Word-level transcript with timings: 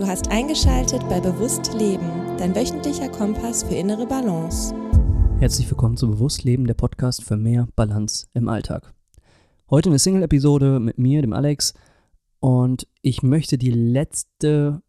Du 0.00 0.06
hast 0.06 0.30
eingeschaltet 0.30 1.06
bei 1.10 1.20
Bewusst 1.20 1.74
Leben, 1.74 2.10
dein 2.38 2.56
wöchentlicher 2.56 3.10
Kompass 3.10 3.64
für 3.64 3.74
innere 3.74 4.06
Balance. 4.06 4.74
Herzlich 5.40 5.70
willkommen 5.70 5.98
zu 5.98 6.08
Bewusst 6.08 6.42
Leben, 6.42 6.66
der 6.66 6.72
Podcast 6.72 7.22
für 7.22 7.36
mehr 7.36 7.68
Balance 7.76 8.26
im 8.32 8.48
Alltag. 8.48 8.94
Heute 9.68 9.90
eine 9.90 9.98
Single-Episode 9.98 10.80
mit 10.80 10.96
mir, 10.96 11.20
dem 11.20 11.34
Alex, 11.34 11.74
und 12.38 12.88
ich 13.02 13.22
möchte 13.22 13.58
die 13.58 13.72
letzte 13.72 14.80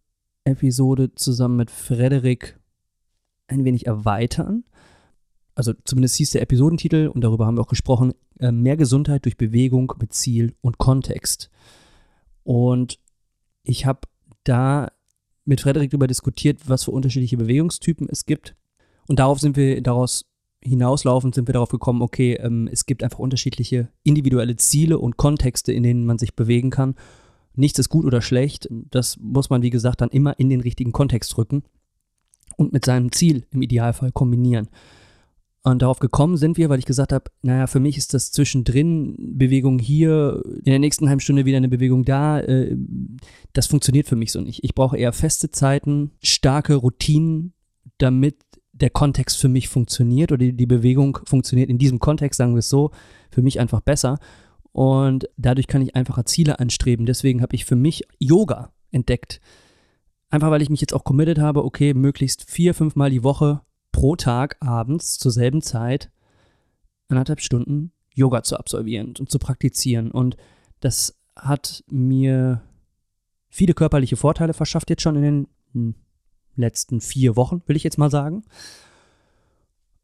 Episode 0.45 1.13
zusammen 1.13 1.57
mit 1.57 1.71
Frederik 1.71 2.57
ein 3.47 3.65
wenig 3.65 3.87
erweitern. 3.87 4.63
Also 5.55 5.73
zumindest 5.83 6.15
hieß 6.15 6.31
der 6.31 6.41
Episodentitel 6.41 7.07
und 7.07 7.19
darüber 7.19 7.47
haben 7.47 7.57
wir 7.57 7.63
auch 7.63 7.67
gesprochen, 7.67 8.13
äh, 8.39 8.53
mehr 8.53 8.77
Gesundheit 8.77 9.25
durch 9.25 9.35
Bewegung 9.35 9.91
mit 9.99 10.13
Ziel 10.13 10.55
und 10.61 10.77
Kontext. 10.77 11.49
Und 12.43 12.97
ich 13.63 13.85
habe 13.85 14.07
da 14.45 14.87
mit 15.45 15.61
Frederik 15.61 15.89
darüber 15.89 16.07
diskutiert, 16.07 16.61
was 16.67 16.83
für 16.83 16.91
unterschiedliche 16.91 17.37
Bewegungstypen 17.37 18.07
es 18.09 18.25
gibt. 18.25 18.55
Und 19.07 19.19
darauf 19.19 19.39
sind 19.39 19.57
wir, 19.57 19.81
daraus 19.81 20.25
hinauslaufend 20.63 21.35
sind 21.35 21.47
wir 21.47 21.53
darauf 21.53 21.69
gekommen, 21.69 22.01
okay, 22.01 22.33
ähm, 22.35 22.69
es 22.71 22.85
gibt 22.85 23.03
einfach 23.03 23.19
unterschiedliche 23.19 23.89
individuelle 24.03 24.55
Ziele 24.55 24.99
und 24.99 25.17
Kontexte, 25.17 25.73
in 25.73 25.83
denen 25.83 26.05
man 26.05 26.19
sich 26.19 26.35
bewegen 26.35 26.69
kann. 26.69 26.95
Nichts 27.55 27.79
ist 27.79 27.89
gut 27.89 28.05
oder 28.05 28.21
schlecht. 28.21 28.67
Das 28.69 29.17
muss 29.17 29.49
man, 29.49 29.61
wie 29.63 29.71
gesagt, 29.71 30.01
dann 30.01 30.09
immer 30.09 30.39
in 30.39 30.49
den 30.49 30.61
richtigen 30.61 30.91
Kontext 30.91 31.37
rücken 31.37 31.63
und 32.55 32.73
mit 32.73 32.85
seinem 32.85 33.11
Ziel 33.11 33.45
im 33.51 33.61
Idealfall 33.61 34.11
kombinieren. 34.11 34.69
Und 35.63 35.83
darauf 35.83 35.99
gekommen 35.99 36.37
sind 36.37 36.57
wir, 36.57 36.69
weil 36.69 36.79
ich 36.79 36.85
gesagt 36.85 37.13
habe, 37.13 37.25
naja, 37.43 37.67
für 37.67 37.79
mich 37.79 37.95
ist 37.95 38.15
das 38.15 38.31
zwischendrin 38.31 39.15
Bewegung 39.19 39.77
hier, 39.77 40.41
in 40.57 40.71
der 40.71 40.79
nächsten 40.79 41.07
halben 41.07 41.19
Stunde 41.19 41.45
wieder 41.45 41.57
eine 41.57 41.69
Bewegung 41.69 42.03
da. 42.03 42.39
Äh, 42.39 42.75
das 43.53 43.67
funktioniert 43.67 44.07
für 44.07 44.15
mich 44.15 44.31
so 44.31 44.41
nicht. 44.41 44.63
Ich 44.63 44.73
brauche 44.73 44.97
eher 44.97 45.13
feste 45.13 45.51
Zeiten, 45.51 46.11
starke 46.23 46.75
Routinen, 46.75 47.53
damit 47.99 48.37
der 48.73 48.89
Kontext 48.89 49.37
für 49.37 49.49
mich 49.49 49.69
funktioniert 49.69 50.31
oder 50.31 50.51
die, 50.51 50.65
Bewegung 50.65 51.19
funktioniert 51.25 51.69
in 51.69 51.77
diesem 51.77 51.99
Kontext, 51.99 52.39
sagen 52.39 52.55
wir 52.55 52.59
es 52.59 52.69
so, 52.69 52.89
für 53.29 53.43
mich 53.43 53.59
einfach 53.59 53.81
besser. 53.81 54.17
Und 54.71 55.29
dadurch 55.37 55.67
kann 55.67 55.83
ich 55.83 55.95
einfacher 55.95 56.25
Ziele 56.25 56.59
anstreben. 56.59 57.05
Deswegen 57.05 57.43
habe 57.43 57.55
ich 57.55 57.65
für 57.65 57.75
mich 57.75 58.03
Yoga 58.17 58.73
entdeckt. 58.89 59.41
Einfach 60.31 60.49
weil 60.49 60.63
ich 60.63 60.69
mich 60.69 60.81
jetzt 60.81 60.93
auch 60.93 61.03
committed 61.03 61.37
habe, 61.37 61.63
okay, 61.63 61.93
möglichst 61.93 62.49
vier, 62.49 62.73
fünf 62.73 62.95
Mal 62.95 63.11
die 63.11 63.23
Woche 63.23 63.61
pro 63.91 64.15
Tag 64.15 64.57
abends 64.59 65.17
zur 65.17 65.31
selben 65.31 65.61
Zeit 65.61 66.11
anderthalb 67.07 67.41
Stunden 67.41 67.91
Yoga 68.13 68.43
zu 68.43 68.57
absolvieren 68.57 69.13
und 69.19 69.29
zu 69.29 69.39
praktizieren. 69.39 70.11
Und 70.11 70.37
das 70.79 71.17
hat 71.35 71.83
mir 71.89 72.61
viele 73.49 73.73
körperliche 73.73 74.17
Vorteile 74.17 74.53
verschafft, 74.53 74.89
jetzt 74.89 75.01
schon 75.01 75.15
in 75.15 75.21
den 75.21 75.47
hm, 75.73 75.95
letzten 76.55 77.01
vier 77.01 77.35
Wochen, 77.35 77.61
will 77.65 77.75
ich 77.75 77.83
jetzt 77.83 77.97
mal 77.97 78.11
sagen. 78.11 78.43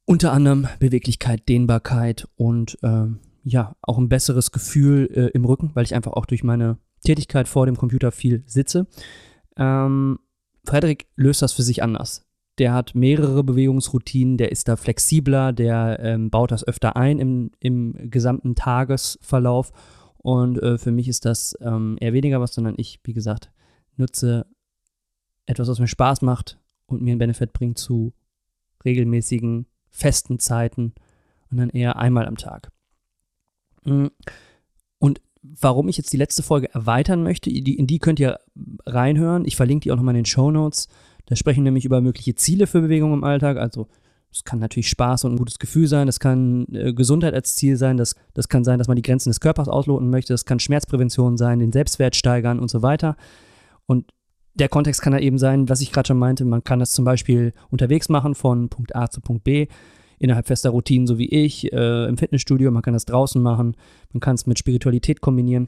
Unter 0.06 0.32
anderem 0.32 0.68
Beweglichkeit, 0.80 1.50
Dehnbarkeit 1.50 2.28
und 2.36 2.78
äh, 2.82 3.08
ja, 3.44 3.76
auch 3.82 3.98
ein 3.98 4.10
besseres 4.10 4.52
Gefühl 4.52 5.10
äh, 5.14 5.28
im 5.34 5.46
Rücken, 5.46 5.72
weil 5.74 5.84
ich 5.84 5.96
einfach 5.96 6.14
auch 6.14 6.26
durch 6.26 6.44
meine 6.44 6.78
Tätigkeit 7.06 7.48
vor 7.48 7.66
dem 7.66 7.78
Computer 7.78 8.12
viel 8.12 8.44
sitze. 8.46 8.88
Ähm, 9.58 10.20
Frederik 10.64 11.08
löst 11.16 11.42
das 11.42 11.54
für 11.54 11.64
sich 11.64 11.84
anders 11.84 12.27
der 12.58 12.74
hat 12.74 12.96
mehrere 12.96 13.44
Bewegungsroutinen, 13.44 14.38
der 14.38 14.52
ist 14.52 14.68
da 14.68 14.76
flexibler, 14.76 15.54
der 15.54 16.00
ähm, 16.02 16.30
baut 16.30 16.52
das 16.52 16.66
öfter 16.66 16.96
ein 16.96 17.20
im, 17.20 17.52
im 17.60 18.10
gesamten 18.10 18.56
Tagesverlauf. 18.56 19.72
Und 20.18 20.62
äh, 20.62 20.78
für 20.78 20.92
mich 20.92 21.08
ist 21.08 21.26
das 21.26 21.56
ähm, 21.62 21.98
eher 22.00 22.14
weniger 22.14 22.42
was, 22.42 22.54
sondern 22.54 22.76
ich, 22.78 23.00
wie 23.04 23.14
gesagt, 23.14 23.52
nutze 23.96 24.46
etwas, 25.46 25.68
was 25.68 25.80
mir 25.80 25.88
Spaß 25.88 26.22
macht 26.22 26.60
und 26.88 27.02
mir 27.02 27.12
einen 27.12 27.20
Benefit 27.20 27.54
bringt 27.54 27.78
zu 27.78 28.14
regelmäßigen, 28.84 29.68
festen 29.90 30.40
Zeiten 30.40 30.94
und 31.50 31.58
dann 31.58 31.70
eher 31.70 31.98
einmal 31.98 32.28
am 32.28 32.38
Tag. 32.38 32.72
Mm. 33.86 34.08
Und 35.00 35.22
warum 35.42 35.88
ich 35.88 35.98
jetzt 35.98 36.12
die 36.12 36.18
letzte 36.18 36.44
Folge 36.44 36.74
erweitern 36.74 37.24
möchte, 37.24 37.50
in 37.50 37.88
die 37.88 38.00
könnt 38.00 38.20
ihr 38.20 38.40
reinhören. 38.86 39.46
Ich 39.46 39.56
verlinke 39.56 39.84
die 39.84 39.92
auch 39.92 39.96
nochmal 39.96 40.16
in 40.16 40.24
den 40.24 40.26
Show 40.26 40.52
Notes. 40.52 40.88
Da 41.28 41.36
sprechen 41.36 41.64
nämlich 41.64 41.86
über 41.86 42.02
mögliche 42.02 42.36
Ziele 42.36 42.68
für 42.68 42.82
Bewegung 42.82 43.14
im 43.14 43.24
Alltag. 43.24 43.58
Also 43.58 43.88
es 44.32 44.44
kann 44.44 44.60
natürlich 44.60 44.90
Spaß 44.90 45.24
und 45.26 45.34
ein 45.34 45.38
gutes 45.38 45.60
Gefühl 45.60 45.88
sein, 45.88 46.08
das 46.08 46.20
kann 46.20 46.68
äh, 46.74 46.94
Gesundheit 46.94 47.34
als 47.34 47.56
Ziel 47.56 47.78
sein, 47.78 47.98
das, 47.98 48.16
das 48.34 48.50
kann 48.50 48.64
sein, 48.64 48.78
dass 48.78 48.88
man 48.88 48.96
die 48.96 49.02
Grenzen 49.02 49.30
des 49.30 49.40
Körpers 49.40 49.68
ausloten 49.68 50.10
möchte, 50.10 50.34
das 50.34 50.46
kann 50.46 50.60
Schmerzprävention 50.60 51.38
sein, 51.38 51.60
den 51.60 51.72
Selbstwert 51.72 52.16
steigern 52.16 52.60
und 52.60 52.70
so 52.70 52.82
weiter. 52.82 53.16
Und 53.86 54.12
der 54.54 54.70
Kontext 54.70 55.02
kann 55.02 55.14
da 55.14 55.20
eben 55.20 55.38
sein, 55.38 55.70
was 55.70 55.82
ich 55.82 55.92
gerade 55.92 56.08
schon 56.08 56.20
meinte, 56.20 56.44
man 56.44 56.64
kann 56.64 56.80
das 56.80 56.92
zum 56.92 57.06
Beispiel 57.06 57.54
unterwegs 57.70 58.10
machen 58.10 58.36
von 58.36 58.70
Punkt 58.70 58.96
A 58.96 59.10
zu 59.10 59.22
Punkt 59.22 59.44
B 59.44 59.68
innerhalb 60.20 60.48
fester 60.48 60.72
Routinen, 60.72 61.08
so 61.08 61.18
wie 61.20 61.30
ich, 61.30 61.72
äh, 61.72 62.06
im 62.08 62.18
Fitnessstudio, 62.18 62.72
man 62.72 62.82
kann 62.82 62.94
das 62.94 63.06
draußen 63.06 63.42
machen, 63.42 63.78
man 64.14 64.20
kann 64.20 64.36
es 64.36 64.48
mit 64.48 64.58
Spiritualität 64.58 65.22
kombinieren. 65.22 65.68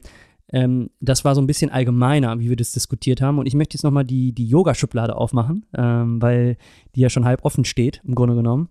Ähm, 0.52 0.90
das 1.00 1.24
war 1.24 1.34
so 1.34 1.40
ein 1.40 1.46
bisschen 1.46 1.70
allgemeiner, 1.70 2.38
wie 2.40 2.48
wir 2.48 2.56
das 2.56 2.72
diskutiert 2.72 3.20
haben. 3.20 3.38
Und 3.38 3.46
ich 3.46 3.54
möchte 3.54 3.76
jetzt 3.76 3.84
nochmal 3.84 4.04
die, 4.04 4.32
die 4.32 4.46
Yoga-Schublade 4.46 5.16
aufmachen, 5.16 5.66
ähm, 5.74 6.20
weil 6.20 6.56
die 6.94 7.00
ja 7.00 7.10
schon 7.10 7.24
halb 7.24 7.44
offen 7.44 7.64
steht, 7.64 8.00
im 8.04 8.14
Grunde 8.14 8.34
genommen. 8.34 8.68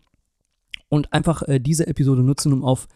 Und 0.89 1.13
einfach 1.13 1.43
äh, 1.43 1.59
diese 1.59 1.87
Episode 1.87 2.23
nutzen, 2.23 2.51
um 2.53 2.63
auf 2.63 2.87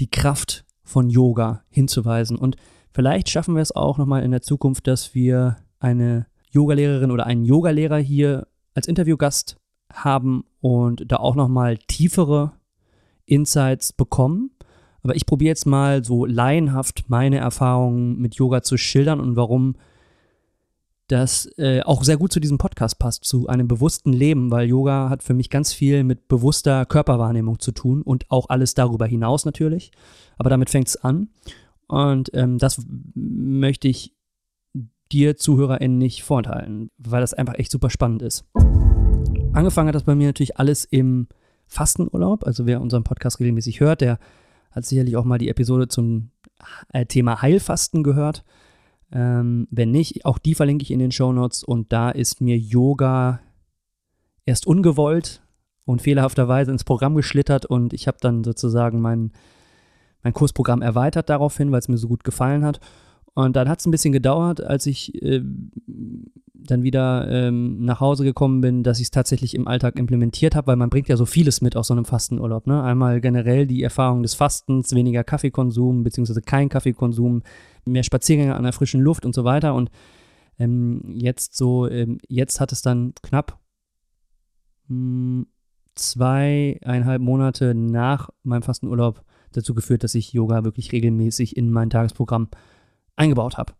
die 0.00 0.10
Kraft 0.10 0.64
von 0.82 1.10
Yoga 1.10 1.62
hinzuweisen. 1.68 2.36
Und 2.36 2.56
vielleicht 2.92 3.28
schaffen 3.28 3.54
wir 3.54 3.62
es 3.62 3.74
auch 3.74 3.98
nochmal 3.98 4.22
in 4.22 4.30
der 4.30 4.42
Zukunft, 4.42 4.86
dass 4.86 5.14
wir 5.14 5.56
eine 5.78 6.26
Yogalehrerin 6.50 7.10
oder 7.10 7.26
einen 7.26 7.44
Yogalehrer 7.44 7.98
hier 7.98 8.46
als 8.74 8.88
Interviewgast 8.88 9.56
haben 9.92 10.44
und 10.60 11.10
da 11.10 11.16
auch 11.16 11.34
nochmal 11.34 11.76
tiefere 11.76 12.52
Insights 13.24 13.92
bekommen. 13.92 14.50
Aber 15.06 15.14
ich 15.14 15.24
probiere 15.24 15.50
jetzt 15.50 15.66
mal 15.66 16.04
so 16.04 16.26
laienhaft 16.26 17.04
meine 17.06 17.36
Erfahrungen 17.36 18.18
mit 18.18 18.34
Yoga 18.34 18.62
zu 18.62 18.76
schildern 18.76 19.20
und 19.20 19.36
warum 19.36 19.76
das 21.06 21.48
äh, 21.58 21.80
auch 21.82 22.02
sehr 22.02 22.16
gut 22.16 22.32
zu 22.32 22.40
diesem 22.40 22.58
Podcast 22.58 22.98
passt, 22.98 23.24
zu 23.24 23.46
einem 23.46 23.68
bewussten 23.68 24.12
Leben, 24.12 24.50
weil 24.50 24.66
Yoga 24.66 25.08
hat 25.08 25.22
für 25.22 25.32
mich 25.32 25.48
ganz 25.48 25.72
viel 25.72 26.02
mit 26.02 26.26
bewusster 26.26 26.84
Körperwahrnehmung 26.86 27.60
zu 27.60 27.70
tun 27.70 28.02
und 28.02 28.28
auch 28.32 28.48
alles 28.48 28.74
darüber 28.74 29.06
hinaus 29.06 29.44
natürlich. 29.44 29.92
Aber 30.38 30.50
damit 30.50 30.70
fängt 30.70 30.88
es 30.88 30.96
an. 30.96 31.28
Und 31.86 32.32
ähm, 32.34 32.58
das 32.58 32.84
möchte 33.14 33.86
ich 33.86 34.12
dir 35.12 35.36
ZuhörerInnen 35.36 35.98
nicht 35.98 36.24
vorenthalten, 36.24 36.90
weil 36.98 37.20
das 37.20 37.32
einfach 37.32 37.54
echt 37.54 37.70
super 37.70 37.90
spannend 37.90 38.22
ist. 38.22 38.44
Angefangen 39.52 39.86
hat 39.86 39.94
das 39.94 40.02
bei 40.02 40.16
mir 40.16 40.26
natürlich 40.26 40.58
alles 40.58 40.84
im 40.84 41.28
Fastenurlaub. 41.68 42.44
Also 42.44 42.66
wer 42.66 42.80
unseren 42.80 43.04
Podcast 43.04 43.38
regelmäßig 43.38 43.78
hört, 43.78 44.00
der 44.00 44.18
hat 44.76 44.84
sicherlich 44.84 45.16
auch 45.16 45.24
mal 45.24 45.38
die 45.38 45.48
Episode 45.48 45.88
zum 45.88 46.30
äh, 46.92 47.06
Thema 47.06 47.42
Heilfasten 47.42 48.02
gehört. 48.02 48.44
Ähm, 49.10 49.66
wenn 49.70 49.90
nicht, 49.90 50.24
auch 50.24 50.38
die 50.38 50.54
verlinke 50.54 50.82
ich 50.82 50.90
in 50.90 50.98
den 50.98 51.12
Show 51.12 51.32
Notes. 51.32 51.64
Und 51.64 51.92
da 51.92 52.10
ist 52.10 52.40
mir 52.40 52.58
Yoga 52.58 53.40
erst 54.44 54.66
ungewollt 54.66 55.42
und 55.86 56.02
fehlerhafterweise 56.02 56.70
ins 56.70 56.84
Programm 56.84 57.14
geschlittert 57.14 57.64
und 57.64 57.92
ich 57.92 58.08
habe 58.08 58.18
dann 58.20 58.44
sozusagen 58.44 59.00
mein, 59.00 59.32
mein 60.22 60.32
Kursprogramm 60.32 60.82
erweitert 60.82 61.30
daraufhin, 61.30 61.72
weil 61.72 61.78
es 61.78 61.88
mir 61.88 61.96
so 61.96 62.08
gut 62.08 62.24
gefallen 62.24 62.64
hat. 62.64 62.80
Und 63.34 63.54
dann 63.56 63.68
hat 63.68 63.80
es 63.80 63.86
ein 63.86 63.90
bisschen 63.90 64.12
gedauert, 64.12 64.62
als 64.62 64.86
ich 64.86 65.20
äh, 65.22 65.42
dann 66.64 66.82
wieder 66.82 67.28
ähm, 67.30 67.84
nach 67.84 68.00
Hause 68.00 68.24
gekommen 68.24 68.60
bin, 68.60 68.82
dass 68.82 68.98
ich 68.98 69.04
es 69.04 69.10
tatsächlich 69.10 69.54
im 69.54 69.68
Alltag 69.68 69.98
implementiert 69.98 70.54
habe, 70.54 70.68
weil 70.68 70.76
man 70.76 70.90
bringt 70.90 71.08
ja 71.08 71.16
so 71.16 71.26
vieles 71.26 71.60
mit 71.60 71.76
aus 71.76 71.88
so 71.88 71.94
einem 71.94 72.04
Fastenurlaub. 72.04 72.66
Ne? 72.66 72.82
Einmal 72.82 73.20
generell 73.20 73.66
die 73.66 73.82
Erfahrung 73.82 74.22
des 74.22 74.34
Fastens, 74.34 74.94
weniger 74.94 75.24
Kaffeekonsum, 75.24 76.02
beziehungsweise 76.02 76.42
kein 76.42 76.68
Kaffeekonsum, 76.68 77.42
mehr 77.84 78.02
Spaziergänge 78.02 78.54
an 78.54 78.64
der 78.64 78.72
frischen 78.72 79.00
Luft 79.00 79.24
und 79.24 79.34
so 79.34 79.44
weiter. 79.44 79.74
Und 79.74 79.90
ähm, 80.58 81.02
jetzt 81.06 81.56
so, 81.56 81.88
ähm, 81.88 82.18
jetzt 82.28 82.60
hat 82.60 82.72
es 82.72 82.82
dann 82.82 83.12
knapp 83.22 83.58
mh, 84.88 84.96
hm, 84.96 85.46
zweieinhalb 85.94 87.22
Monate 87.22 87.74
nach 87.74 88.30
meinem 88.42 88.62
Fastenurlaub 88.62 89.22
dazu 89.52 89.74
geführt, 89.74 90.04
dass 90.04 90.14
ich 90.14 90.32
Yoga 90.32 90.64
wirklich 90.64 90.92
regelmäßig 90.92 91.56
in 91.56 91.70
mein 91.70 91.90
Tagesprogramm 91.90 92.48
eingebaut 93.16 93.56
habe. 93.56 93.72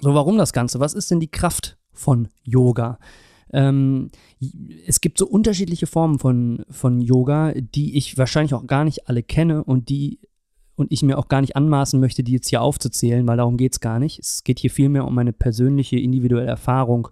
So, 0.00 0.14
warum 0.14 0.38
das 0.38 0.52
Ganze? 0.52 0.78
Was 0.80 0.94
ist 0.94 1.10
denn 1.10 1.20
die 1.20 1.30
Kraft 1.30 1.78
von 1.96 2.28
Yoga? 2.44 2.98
Ähm, 3.52 4.10
es 4.86 5.00
gibt 5.00 5.18
so 5.18 5.26
unterschiedliche 5.26 5.86
Formen 5.86 6.18
von, 6.18 6.64
von 6.70 7.00
Yoga, 7.00 7.52
die 7.54 7.96
ich 7.96 8.18
wahrscheinlich 8.18 8.54
auch 8.54 8.66
gar 8.66 8.84
nicht 8.84 9.08
alle 9.08 9.22
kenne 9.22 9.64
und 9.64 9.88
die 9.88 10.20
und 10.76 10.92
ich 10.92 11.02
mir 11.02 11.18
auch 11.18 11.28
gar 11.28 11.40
nicht 11.40 11.56
anmaßen 11.56 11.98
möchte, 11.98 12.22
die 12.22 12.32
jetzt 12.32 12.50
hier 12.50 12.60
aufzuzählen, 12.60 13.26
weil 13.26 13.38
darum 13.38 13.56
geht 13.56 13.72
es 13.72 13.80
gar 13.80 13.98
nicht. 13.98 14.18
Es 14.18 14.44
geht 14.44 14.58
hier 14.58 14.70
vielmehr 14.70 15.06
um 15.06 15.14
meine 15.14 15.32
persönliche, 15.32 15.98
individuelle 15.98 16.48
Erfahrung 16.48 17.08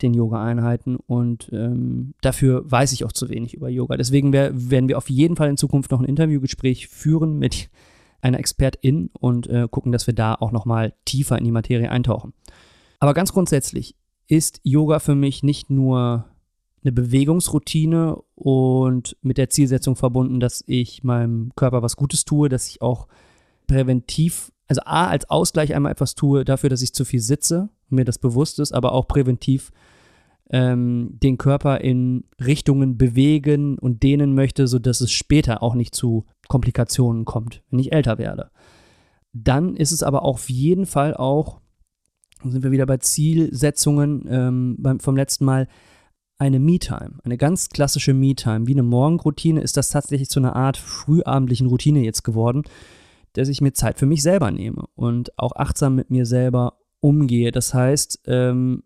den 0.00 0.14
Yoga-Einheiten 0.14 0.96
und 0.96 1.50
ähm, 1.52 2.14
dafür 2.22 2.62
weiß 2.70 2.92
ich 2.92 3.04
auch 3.04 3.12
zu 3.12 3.28
wenig 3.28 3.52
über 3.52 3.68
Yoga. 3.68 3.98
Deswegen 3.98 4.32
wär, 4.32 4.50
werden 4.54 4.88
wir 4.88 4.96
auf 4.96 5.10
jeden 5.10 5.36
Fall 5.36 5.50
in 5.50 5.58
Zukunft 5.58 5.90
noch 5.90 6.00
ein 6.00 6.06
Interviewgespräch 6.06 6.88
führen 6.88 7.38
mit 7.38 7.68
einer 8.22 8.38
Expertin 8.38 9.10
und 9.18 9.46
äh, 9.48 9.68
gucken, 9.70 9.92
dass 9.92 10.06
wir 10.06 10.14
da 10.14 10.34
auch 10.34 10.52
nochmal 10.52 10.94
tiefer 11.04 11.36
in 11.36 11.44
die 11.44 11.52
Materie 11.52 11.90
eintauchen. 11.90 12.32
Aber 13.00 13.14
ganz 13.14 13.32
grundsätzlich 13.32 13.96
ist 14.28 14.60
Yoga 14.62 15.00
für 15.00 15.14
mich 15.14 15.42
nicht 15.42 15.70
nur 15.70 16.26
eine 16.82 16.92
Bewegungsroutine 16.92 18.16
und 18.34 19.16
mit 19.22 19.38
der 19.38 19.50
Zielsetzung 19.50 19.96
verbunden, 19.96 20.38
dass 20.38 20.62
ich 20.66 21.02
meinem 21.02 21.50
Körper 21.56 21.82
was 21.82 21.96
Gutes 21.96 22.24
tue, 22.24 22.48
dass 22.48 22.68
ich 22.68 22.80
auch 22.80 23.08
präventiv, 23.66 24.52
also 24.66 24.82
A, 24.84 25.08
als 25.08 25.28
Ausgleich 25.28 25.74
einmal 25.74 25.92
etwas 25.92 26.14
tue 26.14 26.44
dafür, 26.44 26.70
dass 26.70 26.82
ich 26.82 26.94
zu 26.94 27.04
viel 27.04 27.20
sitze, 27.20 27.70
mir 27.88 28.04
das 28.04 28.18
bewusst 28.18 28.58
ist, 28.60 28.72
aber 28.72 28.92
auch 28.92 29.08
präventiv 29.08 29.72
ähm, 30.50 31.18
den 31.22 31.38
Körper 31.38 31.80
in 31.80 32.24
Richtungen 32.42 32.98
bewegen 32.98 33.78
und 33.78 34.02
dehnen 34.02 34.34
möchte, 34.34 34.66
sodass 34.66 35.00
es 35.00 35.12
später 35.12 35.62
auch 35.62 35.74
nicht 35.74 35.94
zu 35.94 36.26
Komplikationen 36.48 37.24
kommt, 37.24 37.62
wenn 37.70 37.78
ich 37.78 37.92
älter 37.92 38.18
werde. 38.18 38.50
Dann 39.32 39.76
ist 39.76 39.92
es 39.92 40.02
aber 40.02 40.22
auf 40.22 40.50
jeden 40.50 40.86
Fall 40.86 41.14
auch, 41.14 41.60
sind 42.44 42.62
wir 42.62 42.70
wieder 42.70 42.86
bei 42.86 42.96
Zielsetzungen 42.98 44.26
ähm, 44.28 44.76
beim, 44.78 45.00
vom 45.00 45.16
letzten 45.16 45.44
Mal, 45.44 45.68
eine 46.38 46.58
Me-Time, 46.58 47.18
eine 47.22 47.36
ganz 47.36 47.68
klassische 47.68 48.14
Me-Time. 48.14 48.66
Wie 48.66 48.72
eine 48.72 48.82
Morgenroutine 48.82 49.60
ist 49.60 49.76
das 49.76 49.90
tatsächlich 49.90 50.30
zu 50.30 50.40
einer 50.40 50.56
Art 50.56 50.78
frühabendlichen 50.78 51.66
Routine 51.66 52.00
jetzt 52.00 52.22
geworden, 52.24 52.62
dass 53.34 53.48
ich 53.48 53.60
mir 53.60 53.74
Zeit 53.74 53.98
für 53.98 54.06
mich 54.06 54.22
selber 54.22 54.50
nehme 54.50 54.84
und 54.94 55.38
auch 55.38 55.52
achtsam 55.54 55.96
mit 55.96 56.10
mir 56.10 56.24
selber 56.24 56.78
umgehe. 57.00 57.52
Das 57.52 57.74
heißt, 57.74 58.20
ähm, 58.26 58.84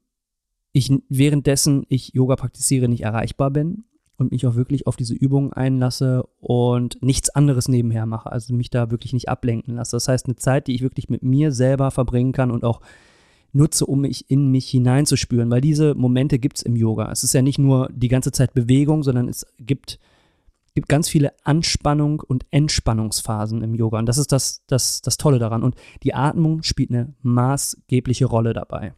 ich 0.73 0.93
währenddessen 1.09 1.87
ich 1.89 2.13
Yoga 2.15 2.35
praktiziere, 2.35 2.89
nicht 2.89 3.05
erreichbar 3.05 3.53
bin 3.53 3.85
und 4.17 4.33
mich 4.33 4.47
auch 4.47 4.57
wirklich 4.57 4.89
auf 4.89 4.97
diese 4.97 5.15
Übungen 5.15 5.53
einlasse 5.53 6.25
und 6.41 7.01
nichts 7.03 7.31
anderes 7.31 7.69
nebenher 7.69 8.07
mache, 8.07 8.31
also 8.31 8.53
mich 8.53 8.71
da 8.71 8.91
wirklich 8.91 9.13
nicht 9.13 9.29
ablenken 9.29 9.77
lasse. 9.77 9.97
Das 9.97 10.09
heißt, 10.09 10.27
eine 10.27 10.37
Zeit, 10.37 10.67
die 10.67 10.75
ich 10.75 10.83
wirklich 10.83 11.09
mit 11.09 11.23
mir 11.23 11.53
selber 11.53 11.93
verbringen 11.93 12.33
kann 12.33 12.51
und 12.51 12.65
auch 12.65 12.81
nutze, 13.55 13.87
um 13.87 14.01
mich 14.01 14.31
in 14.31 14.51
mich 14.51 14.69
hineinzuspüren, 14.69 15.51
weil 15.51 15.61
diese 15.61 15.95
Momente 15.95 16.39
gibt 16.39 16.59
es 16.59 16.63
im 16.63 16.77
Yoga. 16.77 17.11
Es 17.11 17.25
ist 17.25 17.35
ja 17.35 17.43
nicht 17.43 17.59
nur 17.59 17.89
die 17.93 18.09
ganze 18.09 18.33
Zeit 18.33 18.53
Bewegung, 18.53 19.03
sondern 19.03 19.29
es 19.29 19.47
gibt, 19.59 19.99
gibt 20.75 20.89
ganz 20.89 21.09
viele 21.09 21.33
Anspannung 21.45 22.21
und 22.21 22.47
Entspannungsphasen 22.51 23.63
im 23.63 23.75
Yoga. 23.75 23.99
Und 23.99 24.07
das 24.07 24.19
ist 24.19 24.33
das, 24.33 24.65
das, 24.67 25.03
das 25.03 25.17
Tolle 25.17 25.39
daran. 25.39 25.63
Und 25.63 25.77
die 26.03 26.15
Atmung 26.15 26.63
spielt 26.63 26.91
eine 26.91 27.15
maßgebliche 27.23 28.27
Rolle 28.27 28.53
dabei. 28.53 28.95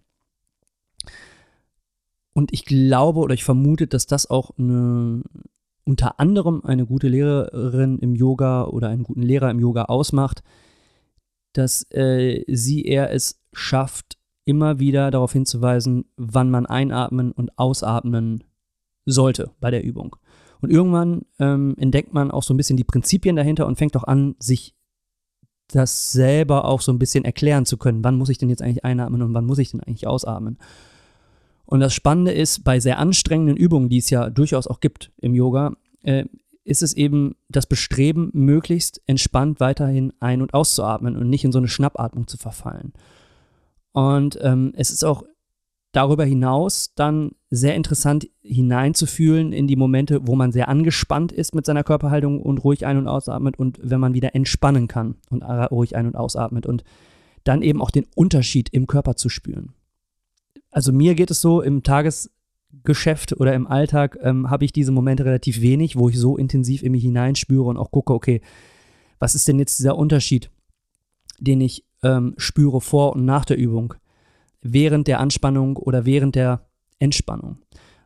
Und 2.32 2.52
ich 2.52 2.64
glaube 2.64 3.20
oder 3.20 3.34
ich 3.34 3.44
vermute, 3.44 3.86
dass 3.86 4.06
das 4.06 4.28
auch 4.28 4.50
eine, 4.58 5.22
unter 5.84 6.18
anderem 6.20 6.62
eine 6.64 6.84
gute 6.84 7.08
Lehrerin 7.08 7.98
im 7.98 8.14
Yoga 8.14 8.64
oder 8.64 8.88
einen 8.88 9.04
guten 9.04 9.22
Lehrer 9.22 9.50
im 9.50 9.60
Yoga 9.60 9.84
ausmacht, 9.84 10.42
dass 11.54 11.90
äh, 11.92 12.44
sie 12.48 12.84
eher 12.84 13.10
es 13.10 13.40
schafft, 13.52 14.15
immer 14.46 14.78
wieder 14.78 15.10
darauf 15.10 15.32
hinzuweisen, 15.32 16.06
wann 16.16 16.50
man 16.50 16.64
einatmen 16.64 17.32
und 17.32 17.58
ausatmen 17.58 18.44
sollte 19.04 19.50
bei 19.60 19.70
der 19.70 19.84
Übung. 19.84 20.16
Und 20.62 20.70
irgendwann 20.70 21.26
ähm, 21.38 21.74
entdeckt 21.78 22.14
man 22.14 22.30
auch 22.30 22.42
so 22.42 22.54
ein 22.54 22.56
bisschen 22.56 22.78
die 22.78 22.84
Prinzipien 22.84 23.36
dahinter 23.36 23.66
und 23.66 23.76
fängt 23.76 23.96
auch 23.96 24.04
an, 24.04 24.36
sich 24.38 24.74
das 25.68 26.12
selber 26.12 26.64
auch 26.64 26.80
so 26.80 26.92
ein 26.92 26.98
bisschen 26.98 27.24
erklären 27.24 27.66
zu 27.66 27.76
können. 27.76 28.04
Wann 28.04 28.16
muss 28.16 28.28
ich 28.28 28.38
denn 28.38 28.48
jetzt 28.48 28.62
eigentlich 28.62 28.84
einatmen 28.84 29.20
und 29.20 29.34
wann 29.34 29.44
muss 29.44 29.58
ich 29.58 29.72
denn 29.72 29.80
eigentlich 29.80 30.06
ausatmen? 30.06 30.58
Und 31.66 31.80
das 31.80 31.92
Spannende 31.92 32.32
ist, 32.32 32.62
bei 32.62 32.78
sehr 32.78 32.98
anstrengenden 32.98 33.56
Übungen, 33.56 33.88
die 33.88 33.98
es 33.98 34.08
ja 34.10 34.30
durchaus 34.30 34.68
auch 34.68 34.78
gibt 34.78 35.12
im 35.18 35.34
Yoga, 35.34 35.72
äh, 36.02 36.24
ist 36.64 36.82
es 36.82 36.94
eben 36.94 37.34
das 37.48 37.66
Bestreben, 37.66 38.30
möglichst 38.32 39.00
entspannt 39.06 39.60
weiterhin 39.60 40.12
ein- 40.20 40.42
und 40.42 40.54
auszuatmen 40.54 41.16
und 41.16 41.28
nicht 41.28 41.44
in 41.44 41.52
so 41.52 41.58
eine 41.58 41.68
Schnappatmung 41.68 42.28
zu 42.28 42.36
verfallen. 42.36 42.92
Und 43.96 44.38
ähm, 44.42 44.74
es 44.76 44.90
ist 44.90 45.06
auch 45.06 45.22
darüber 45.92 46.26
hinaus 46.26 46.92
dann 46.96 47.30
sehr 47.48 47.74
interessant 47.74 48.28
hineinzufühlen 48.42 49.54
in 49.54 49.66
die 49.66 49.76
Momente, 49.76 50.26
wo 50.26 50.36
man 50.36 50.52
sehr 50.52 50.68
angespannt 50.68 51.32
ist 51.32 51.54
mit 51.54 51.64
seiner 51.64 51.82
Körperhaltung 51.82 52.42
und 52.42 52.58
ruhig 52.58 52.84
ein- 52.84 52.98
und 52.98 53.08
ausatmet 53.08 53.58
und 53.58 53.78
wenn 53.82 53.98
man 53.98 54.12
wieder 54.12 54.34
entspannen 54.34 54.86
kann 54.86 55.14
und 55.30 55.42
ruhig 55.42 55.96
ein- 55.96 56.08
und 56.08 56.14
ausatmet 56.14 56.66
und 56.66 56.84
dann 57.42 57.62
eben 57.62 57.80
auch 57.80 57.90
den 57.90 58.04
Unterschied 58.14 58.68
im 58.68 58.86
Körper 58.86 59.16
zu 59.16 59.30
spüren. 59.30 59.72
Also 60.70 60.92
mir 60.92 61.14
geht 61.14 61.30
es 61.30 61.40
so, 61.40 61.62
im 61.62 61.82
Tagesgeschäft 61.82 63.40
oder 63.40 63.54
im 63.54 63.66
Alltag 63.66 64.18
ähm, 64.20 64.50
habe 64.50 64.66
ich 64.66 64.72
diese 64.72 64.92
Momente 64.92 65.24
relativ 65.24 65.62
wenig, 65.62 65.96
wo 65.96 66.10
ich 66.10 66.18
so 66.18 66.36
intensiv 66.36 66.82
in 66.82 66.92
mich 66.92 67.02
hineinspüre 67.02 67.64
und 67.64 67.78
auch 67.78 67.90
gucke, 67.90 68.12
okay, 68.12 68.42
was 69.18 69.34
ist 69.34 69.48
denn 69.48 69.58
jetzt 69.58 69.78
dieser 69.78 69.96
Unterschied, 69.96 70.50
den 71.38 71.62
ich 71.62 71.85
ähm, 72.02 72.34
spüre 72.36 72.80
vor 72.80 73.14
und 73.14 73.24
nach 73.24 73.44
der 73.44 73.58
Übung, 73.58 73.94
während 74.62 75.06
der 75.06 75.20
Anspannung 75.20 75.76
oder 75.76 76.04
während 76.06 76.34
der 76.34 76.66
Entspannung. 76.98 77.58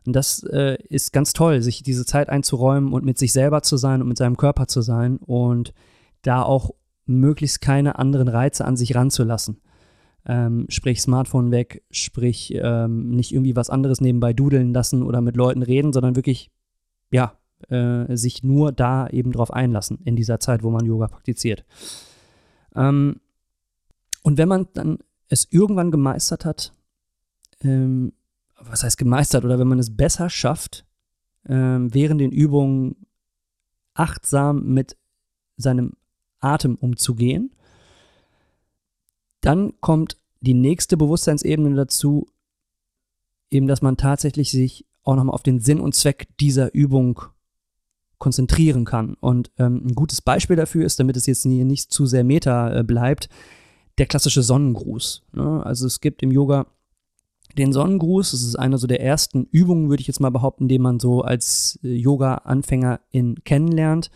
Und 0.05 0.15
das 0.15 0.43
äh, 0.43 0.77
ist 0.89 1.13
ganz 1.13 1.33
toll, 1.33 1.61
sich 1.61 1.83
diese 1.83 2.05
Zeit 2.05 2.29
einzuräumen 2.29 2.93
und 2.93 3.05
mit 3.05 3.17
sich 3.17 3.33
selber 3.33 3.61
zu 3.61 3.77
sein 3.77 4.01
und 4.01 4.07
mit 4.07 4.17
seinem 4.17 4.37
Körper 4.37 4.67
zu 4.67 4.81
sein 4.81 5.17
und 5.17 5.73
da 6.23 6.41
auch 6.41 6.71
möglichst 7.05 7.61
keine 7.61 7.99
anderen 7.99 8.27
Reize 8.27 8.65
an 8.65 8.77
sich 8.77 8.95
ranzulassen. 8.95 9.61
Ähm, 10.25 10.65
sprich 10.69 11.01
Smartphone 11.01 11.51
weg, 11.51 11.83
sprich 11.89 12.53
ähm, 12.55 13.09
nicht 13.09 13.31
irgendwie 13.31 13.55
was 13.55 13.71
anderes 13.71 14.01
nebenbei 14.01 14.33
dudeln 14.33 14.73
lassen 14.73 15.01
oder 15.03 15.19
mit 15.19 15.35
Leuten 15.35 15.63
reden, 15.63 15.93
sondern 15.93 16.15
wirklich, 16.15 16.51
ja, 17.11 17.33
äh, 17.69 18.15
sich 18.15 18.43
nur 18.43 18.71
da 18.71 19.07
eben 19.07 19.31
drauf 19.31 19.51
einlassen 19.51 19.99
in 20.03 20.15
dieser 20.15 20.39
Zeit, 20.39 20.63
wo 20.63 20.69
man 20.69 20.85
Yoga 20.85 21.07
praktiziert. 21.07 21.65
Ähm, 22.75 23.19
und 24.21 24.37
wenn 24.37 24.47
man 24.47 24.67
dann 24.73 24.99
es 25.27 25.47
irgendwann 25.49 25.91
gemeistert 25.91 26.45
hat, 26.45 26.73
ähm, 27.61 28.13
was 28.59 28.83
heißt 28.83 28.97
gemeistert, 28.97 29.45
oder 29.45 29.59
wenn 29.59 29.67
man 29.67 29.79
es 29.79 29.95
besser 29.95 30.29
schafft, 30.29 30.85
ähm, 31.47 31.93
während 31.93 32.21
den 32.21 32.31
Übungen 32.31 33.07
achtsam 33.93 34.65
mit 34.65 34.97
seinem 35.57 35.93
Atem 36.39 36.75
umzugehen, 36.75 37.55
dann 39.41 39.73
kommt 39.81 40.17
die 40.39 40.53
nächste 40.53 40.97
Bewusstseinsebene 40.97 41.75
dazu, 41.75 42.27
eben, 43.49 43.67
dass 43.67 43.81
man 43.81 43.97
tatsächlich 43.97 44.51
sich 44.51 44.85
auch 45.03 45.15
nochmal 45.15 45.33
auf 45.33 45.43
den 45.43 45.59
Sinn 45.59 45.79
und 45.79 45.95
Zweck 45.95 46.27
dieser 46.39 46.73
Übung 46.73 47.21
konzentrieren 48.17 48.85
kann. 48.85 49.15
Und 49.15 49.51
ähm, 49.57 49.81
ein 49.85 49.95
gutes 49.95 50.21
Beispiel 50.21 50.55
dafür 50.55 50.85
ist, 50.85 50.99
damit 50.99 51.17
es 51.17 51.25
jetzt 51.25 51.45
nicht 51.45 51.91
zu 51.91 52.05
sehr 52.05 52.23
meta 52.23 52.79
äh, 52.79 52.83
bleibt, 52.83 53.29
der 53.97 54.05
klassische 54.05 54.43
Sonnengruß. 54.43 55.23
Ne? 55.33 55.65
Also 55.65 55.87
es 55.87 56.01
gibt 56.01 56.23
im 56.23 56.31
Yoga 56.31 56.67
den 57.57 57.73
Sonnengruß. 57.73 58.31
Das 58.31 58.41
ist 58.41 58.55
eine 58.55 58.77
so 58.77 58.87
der 58.87 59.01
ersten 59.01 59.45
Übungen, 59.51 59.89
würde 59.89 60.01
ich 60.01 60.07
jetzt 60.07 60.19
mal 60.19 60.29
behaupten, 60.29 60.67
die 60.67 60.79
man 60.79 60.99
so 60.99 61.21
als 61.21 61.79
äh, 61.83 61.93
Yoga-Anfängerin 61.93 63.43
kennenlernt. 63.43 64.11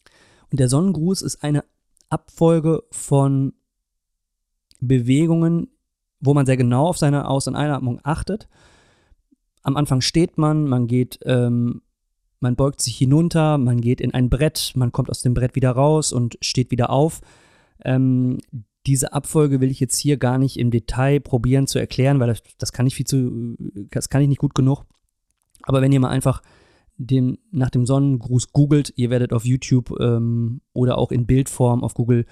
Und 0.52 0.60
der 0.60 0.70
Sonnengruß 0.70 1.22
ist 1.22 1.44
eine 1.44 1.64
Abfolge 2.10 2.84
von 2.92 3.54
Bewegungen, 4.80 5.70
wo 6.20 6.34
man 6.34 6.46
sehr 6.46 6.58
genau 6.58 6.88
auf 6.88 6.98
seine 6.98 7.28
Aus- 7.28 7.48
und 7.48 7.56
Einatmung 7.56 8.00
achtet. 8.04 8.48
Am 9.64 9.78
Anfang 9.78 10.02
steht 10.02 10.38
man, 10.38 10.68
man 10.68 10.88
geht, 10.88 11.20
ähm, 11.26 11.82
man 12.40 12.56
beugt 12.56 12.82
sich 12.82 12.98
hinunter, 12.98 13.58
man 13.58 13.82
geht 13.82 14.00
in 14.00 14.14
ein 14.14 14.30
Brett, 14.30 14.74
man 14.76 14.92
kommt 14.92 15.10
aus 15.10 15.22
dem 15.22 15.34
Brett 15.34 15.56
wieder 15.56 15.72
raus 15.72 16.14
und 16.14 16.38
steht 16.42 16.72
wieder 16.72 16.90
auf. 16.90 17.22
Ähm, 17.84 18.38
diese 18.86 19.14
Abfolge 19.14 19.62
will 19.62 19.72
ich 19.72 19.80
jetzt 19.80 19.98
hier 19.98 20.18
gar 20.18 20.38
nicht 20.38 20.58
im 20.58 20.72
Detail 20.72 21.20
probieren 21.20 21.68
zu 21.68 21.80
erklären, 21.80 22.20
weil 22.20 22.28
das, 22.28 22.44
das 22.58 22.72
kann 22.72 22.88
ich 22.88 22.96
viel 22.96 23.08
zu, 23.08 23.56
das 23.92 24.10
kann 24.10 24.22
ich 24.22 24.28
nicht 24.28 24.40
gut 24.40 24.56
genug. 24.56 24.86
Aber 25.64 25.82
wenn 25.82 25.92
ihr 25.92 26.00
mal 26.00 26.10
einfach 26.10 26.42
den, 26.98 27.38
nach 27.52 27.70
dem 27.70 27.86
Sonnengruß 27.86 28.52
googelt, 28.54 28.94
ihr 28.96 29.10
werdet 29.10 29.34
auf 29.34 29.46
YouTube 29.46 30.00
ähm, 30.00 30.62
oder 30.74 30.98
auch 30.98 31.12
in 31.12 31.26
Bildform 31.26 31.84
auf 31.84 31.94
Google 31.94 32.26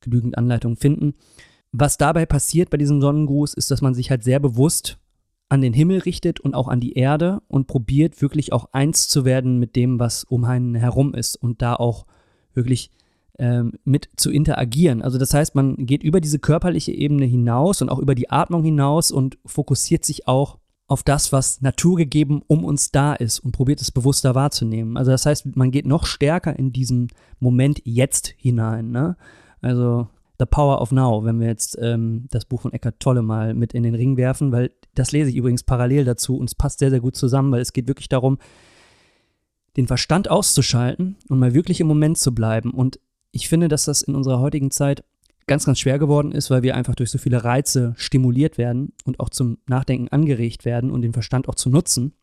genügend 0.00 0.38
Anleitungen 0.38 0.76
finden. 0.76 1.14
Was 1.72 1.98
dabei 1.98 2.26
passiert 2.26 2.70
bei 2.70 2.76
diesem 2.76 3.00
Sonnengruß, 3.00 3.54
ist, 3.54 3.70
dass 3.70 3.80
man 3.80 3.94
sich 3.94 4.10
halt 4.10 4.22
sehr 4.22 4.38
bewusst 4.38 4.98
an 5.48 5.60
den 5.60 5.72
Himmel 5.72 5.98
richtet 5.98 6.40
und 6.40 6.54
auch 6.54 6.68
an 6.68 6.80
die 6.80 6.94
Erde 6.94 7.42
und 7.48 7.66
probiert 7.66 8.22
wirklich 8.22 8.52
auch 8.52 8.68
eins 8.72 9.08
zu 9.08 9.24
werden 9.24 9.58
mit 9.58 9.76
dem, 9.76 9.98
was 9.98 10.24
um 10.24 10.44
einen 10.44 10.74
herum 10.74 11.14
ist 11.14 11.36
und 11.36 11.62
da 11.62 11.74
auch 11.74 12.06
wirklich 12.54 12.90
ähm, 13.38 13.72
mit 13.84 14.08
zu 14.16 14.30
interagieren. 14.30 15.02
Also 15.02 15.18
das 15.18 15.34
heißt, 15.34 15.54
man 15.54 15.76
geht 15.76 16.02
über 16.02 16.20
diese 16.20 16.38
körperliche 16.38 16.92
Ebene 16.92 17.24
hinaus 17.24 17.82
und 17.82 17.88
auch 17.88 17.98
über 17.98 18.14
die 18.14 18.30
Atmung 18.30 18.62
hinaus 18.62 19.10
und 19.10 19.38
fokussiert 19.44 20.04
sich 20.04 20.28
auch 20.28 20.58
auf 20.86 21.02
das, 21.02 21.32
was 21.32 21.62
naturgegeben 21.62 22.42
um 22.46 22.64
uns 22.64 22.90
da 22.90 23.14
ist 23.14 23.40
und 23.40 23.52
probiert 23.52 23.80
es 23.80 23.90
bewusster 23.90 24.34
wahrzunehmen. 24.34 24.96
Also 24.96 25.10
das 25.10 25.26
heißt, 25.26 25.56
man 25.56 25.70
geht 25.70 25.86
noch 25.86 26.06
stärker 26.06 26.58
in 26.58 26.72
diesen 26.72 27.08
Moment 27.40 27.80
jetzt 27.84 28.28
hinein. 28.36 28.90
Ne? 28.90 29.16
Also 29.62 30.08
The 30.38 30.46
Power 30.46 30.80
of 30.80 30.92
Now, 30.92 31.24
wenn 31.24 31.40
wir 31.40 31.46
jetzt 31.46 31.78
ähm, 31.80 32.26
das 32.30 32.44
Buch 32.44 32.60
von 32.60 32.72
Eckhart 32.72 33.00
Tolle 33.00 33.22
mal 33.22 33.54
mit 33.54 33.72
in 33.72 33.82
den 33.82 33.94
Ring 33.94 34.16
werfen, 34.16 34.52
weil 34.52 34.72
das 34.94 35.12
lese 35.12 35.30
ich 35.30 35.36
übrigens 35.36 35.62
parallel 35.62 36.04
dazu 36.04 36.36
und 36.36 36.50
es 36.50 36.54
passt 36.54 36.80
sehr, 36.80 36.90
sehr 36.90 37.00
gut 37.00 37.16
zusammen, 37.16 37.50
weil 37.50 37.62
es 37.62 37.72
geht 37.72 37.88
wirklich 37.88 38.08
darum, 38.08 38.38
den 39.76 39.86
Verstand 39.86 40.30
auszuschalten 40.30 41.16
und 41.28 41.38
mal 41.38 41.54
wirklich 41.54 41.80
im 41.80 41.86
Moment 41.86 42.18
zu 42.18 42.34
bleiben 42.34 42.70
und 42.70 43.00
ich 43.34 43.48
finde, 43.48 43.68
dass 43.68 43.84
das 43.84 44.02
in 44.02 44.14
unserer 44.14 44.38
heutigen 44.38 44.70
Zeit 44.70 45.04
ganz, 45.46 45.66
ganz 45.66 45.80
schwer 45.80 45.98
geworden 45.98 46.32
ist, 46.32 46.50
weil 46.50 46.62
wir 46.62 46.76
einfach 46.76 46.94
durch 46.94 47.10
so 47.10 47.18
viele 47.18 47.42
Reize 47.42 47.94
stimuliert 47.96 48.56
werden 48.58 48.92
und 49.04 49.20
auch 49.20 49.28
zum 49.28 49.58
Nachdenken 49.66 50.08
angeregt 50.08 50.64
werden 50.64 50.90
und 50.90 51.02
den 51.02 51.12
Verstand 51.12 51.48
auch 51.48 51.56
zu 51.56 51.68
nutzen. 51.68 52.14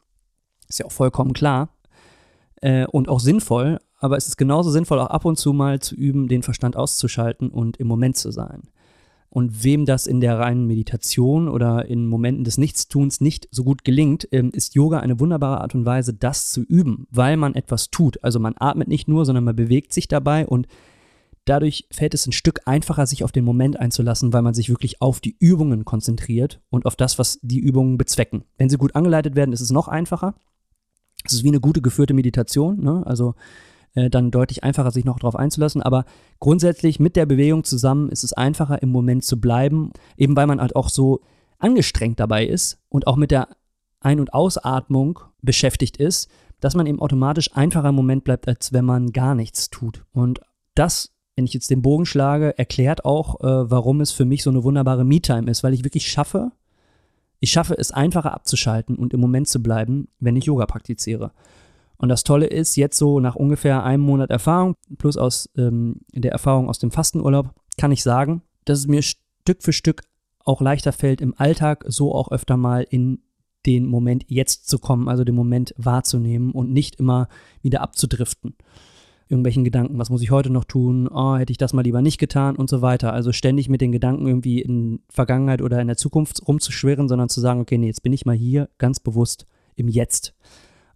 Ist 0.69 0.79
ja 0.79 0.85
auch 0.85 0.91
vollkommen 0.91 1.33
klar 1.33 1.75
äh, 2.61 2.85
und 2.85 3.09
auch 3.09 3.19
sinnvoll, 3.19 3.79
aber 3.99 4.15
es 4.15 4.27
ist 4.27 4.37
genauso 4.37 4.71
sinnvoll, 4.71 4.99
auch 4.99 5.07
ab 5.07 5.25
und 5.25 5.37
zu 5.37 5.51
mal 5.53 5.79
zu 5.81 5.95
üben, 5.95 6.29
den 6.29 6.43
Verstand 6.43 6.77
auszuschalten 6.77 7.49
und 7.49 7.77
im 7.77 7.87
Moment 7.87 8.15
zu 8.15 8.31
sein. 8.31 8.63
Und 9.29 9.63
wem 9.63 9.85
das 9.85 10.07
in 10.07 10.19
der 10.21 10.39
reinen 10.39 10.65
Meditation 10.65 11.47
oder 11.47 11.85
in 11.85 12.07
Momenten 12.07 12.43
des 12.43 12.57
Nichtstuns 12.57 13.21
nicht 13.21 13.47
so 13.51 13.63
gut 13.63 13.83
gelingt, 13.83 14.27
ähm, 14.31 14.49
ist 14.53 14.75
Yoga 14.75 14.99
eine 14.99 15.19
wunderbare 15.19 15.61
Art 15.61 15.75
und 15.75 15.85
Weise, 15.85 16.13
das 16.13 16.51
zu 16.51 16.61
üben, 16.61 17.07
weil 17.11 17.37
man 17.37 17.55
etwas 17.55 17.91
tut. 17.91 18.23
Also 18.23 18.39
man 18.39 18.55
atmet 18.57 18.87
nicht 18.87 19.07
nur, 19.07 19.25
sondern 19.25 19.43
man 19.43 19.55
bewegt 19.55 19.93
sich 19.93 20.07
dabei 20.07 20.47
und 20.47 20.67
dadurch 21.45 21.87
fällt 21.91 22.13
es 22.13 22.27
ein 22.27 22.31
Stück 22.31 22.61
einfacher, 22.65 23.05
sich 23.05 23.23
auf 23.23 23.31
den 23.31 23.45
Moment 23.45 23.79
einzulassen, 23.79 24.33
weil 24.33 24.41
man 24.41 24.53
sich 24.53 24.69
wirklich 24.69 25.01
auf 25.01 25.19
die 25.19 25.35
Übungen 25.39 25.85
konzentriert 25.85 26.61
und 26.69 26.85
auf 26.85 26.95
das, 26.95 27.17
was 27.17 27.39
die 27.41 27.59
Übungen 27.59 27.97
bezwecken. 27.97 28.43
Wenn 28.57 28.69
sie 28.69 28.77
gut 28.77 28.95
angeleitet 28.95 29.35
werden, 29.35 29.53
ist 29.53 29.61
es 29.61 29.71
noch 29.71 29.87
einfacher. 29.87 30.35
Es 31.23 31.33
ist 31.33 31.43
wie 31.43 31.49
eine 31.49 31.59
gute 31.59 31.81
geführte 31.81 32.13
Meditation, 32.13 32.81
ne? 32.81 33.03
also 33.05 33.35
äh, 33.93 34.09
dann 34.09 34.31
deutlich 34.31 34.63
einfacher, 34.63 34.91
sich 34.91 35.05
noch 35.05 35.19
darauf 35.19 35.35
einzulassen. 35.35 35.81
Aber 35.81 36.05
grundsätzlich 36.39 36.99
mit 36.99 37.15
der 37.15 37.25
Bewegung 37.25 37.63
zusammen 37.63 38.09
ist 38.09 38.23
es 38.23 38.33
einfacher, 38.33 38.81
im 38.81 38.89
Moment 38.89 39.23
zu 39.23 39.39
bleiben, 39.39 39.91
eben 40.17 40.35
weil 40.35 40.47
man 40.47 40.61
halt 40.61 40.75
auch 40.75 40.89
so 40.89 41.21
angestrengt 41.59 42.19
dabei 42.19 42.45
ist 42.45 42.79
und 42.89 43.07
auch 43.07 43.15
mit 43.15 43.31
der 43.31 43.49
Ein- 43.99 44.19
und 44.19 44.33
Ausatmung 44.33 45.19
beschäftigt 45.41 45.97
ist, 45.97 46.29
dass 46.59 46.75
man 46.75 46.85
eben 46.85 46.99
automatisch 46.99 47.55
einfacher 47.55 47.89
im 47.89 47.95
Moment 47.95 48.23
bleibt, 48.23 48.47
als 48.47 48.73
wenn 48.73 48.85
man 48.85 49.11
gar 49.11 49.35
nichts 49.35 49.69
tut. 49.69 50.05
Und 50.11 50.41
das, 50.75 51.13
wenn 51.41 51.47
ich 51.47 51.55
jetzt 51.55 51.71
den 51.71 51.81
Bogen 51.81 52.05
schlage, 52.05 52.55
erklärt 52.59 53.03
auch, 53.03 53.41
äh, 53.41 53.71
warum 53.71 53.99
es 53.99 54.11
für 54.11 54.25
mich 54.25 54.43
so 54.43 54.51
eine 54.51 54.63
wunderbare 54.63 55.03
Me-Time 55.03 55.49
ist, 55.49 55.63
weil 55.63 55.73
ich 55.73 55.83
wirklich 55.83 56.05
schaffe, 56.05 56.51
ich 57.39 57.49
schaffe 57.49 57.75
es 57.75 57.91
einfacher 57.91 58.31
abzuschalten 58.31 58.95
und 58.95 59.11
im 59.11 59.19
Moment 59.19 59.47
zu 59.47 59.63
bleiben, 59.63 60.07
wenn 60.19 60.35
ich 60.35 60.45
Yoga 60.45 60.67
praktiziere. 60.67 61.31
Und 61.97 62.09
das 62.09 62.23
Tolle 62.23 62.45
ist, 62.45 62.75
jetzt 62.75 62.95
so 62.95 63.19
nach 63.19 63.35
ungefähr 63.35 63.83
einem 63.83 64.03
Monat 64.03 64.29
Erfahrung, 64.29 64.75
plus 64.99 65.17
aus 65.17 65.49
ähm, 65.57 66.01
der 66.13 66.31
Erfahrung 66.31 66.69
aus 66.69 66.77
dem 66.77 66.91
Fastenurlaub, 66.91 67.49
kann 67.75 67.91
ich 67.91 68.03
sagen, 68.03 68.43
dass 68.65 68.77
es 68.77 68.87
mir 68.87 69.01
Stück 69.01 69.63
für 69.63 69.73
Stück 69.73 70.03
auch 70.45 70.61
leichter 70.61 70.91
fällt, 70.91 71.21
im 71.21 71.33
Alltag 71.39 71.85
so 71.87 72.13
auch 72.13 72.29
öfter 72.29 72.55
mal 72.55 72.85
in 72.87 73.23
den 73.65 73.87
Moment 73.87 74.25
jetzt 74.27 74.69
zu 74.69 74.77
kommen, 74.77 75.09
also 75.09 75.23
den 75.23 75.33
Moment 75.33 75.73
wahrzunehmen 75.75 76.51
und 76.51 76.71
nicht 76.71 76.97
immer 76.97 77.29
wieder 77.63 77.81
abzudriften 77.81 78.53
irgendwelchen 79.31 79.63
Gedanken, 79.63 79.97
was 79.97 80.09
muss 80.09 80.21
ich 80.21 80.29
heute 80.29 80.49
noch 80.49 80.65
tun, 80.65 81.07
oh, 81.07 81.37
hätte 81.37 81.51
ich 81.51 81.57
das 81.57 81.71
mal 81.71 81.83
lieber 81.83 82.01
nicht 82.01 82.17
getan 82.17 82.57
und 82.57 82.69
so 82.69 82.81
weiter. 82.81 83.13
Also 83.13 83.31
ständig 83.31 83.69
mit 83.69 83.79
den 83.79 83.93
Gedanken 83.93 84.27
irgendwie 84.27 84.61
in 84.61 84.99
Vergangenheit 85.09 85.61
oder 85.61 85.79
in 85.79 85.87
der 85.87 85.95
Zukunft 85.95 86.45
rumzuschwirren, 86.47 87.07
sondern 87.07 87.29
zu 87.29 87.39
sagen, 87.39 87.61
okay, 87.61 87.77
nee, 87.77 87.87
jetzt 87.87 88.03
bin 88.03 88.11
ich 88.11 88.25
mal 88.25 88.35
hier 88.35 88.69
ganz 88.77 88.99
bewusst 88.99 89.47
im 89.75 89.87
Jetzt. 89.87 90.35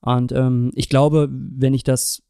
Und 0.02 0.34
ähm, 0.34 0.72
ich 0.76 0.90
glaube, 0.90 1.30
wenn 1.32 1.74
ich 1.74 1.84
das 1.84 2.24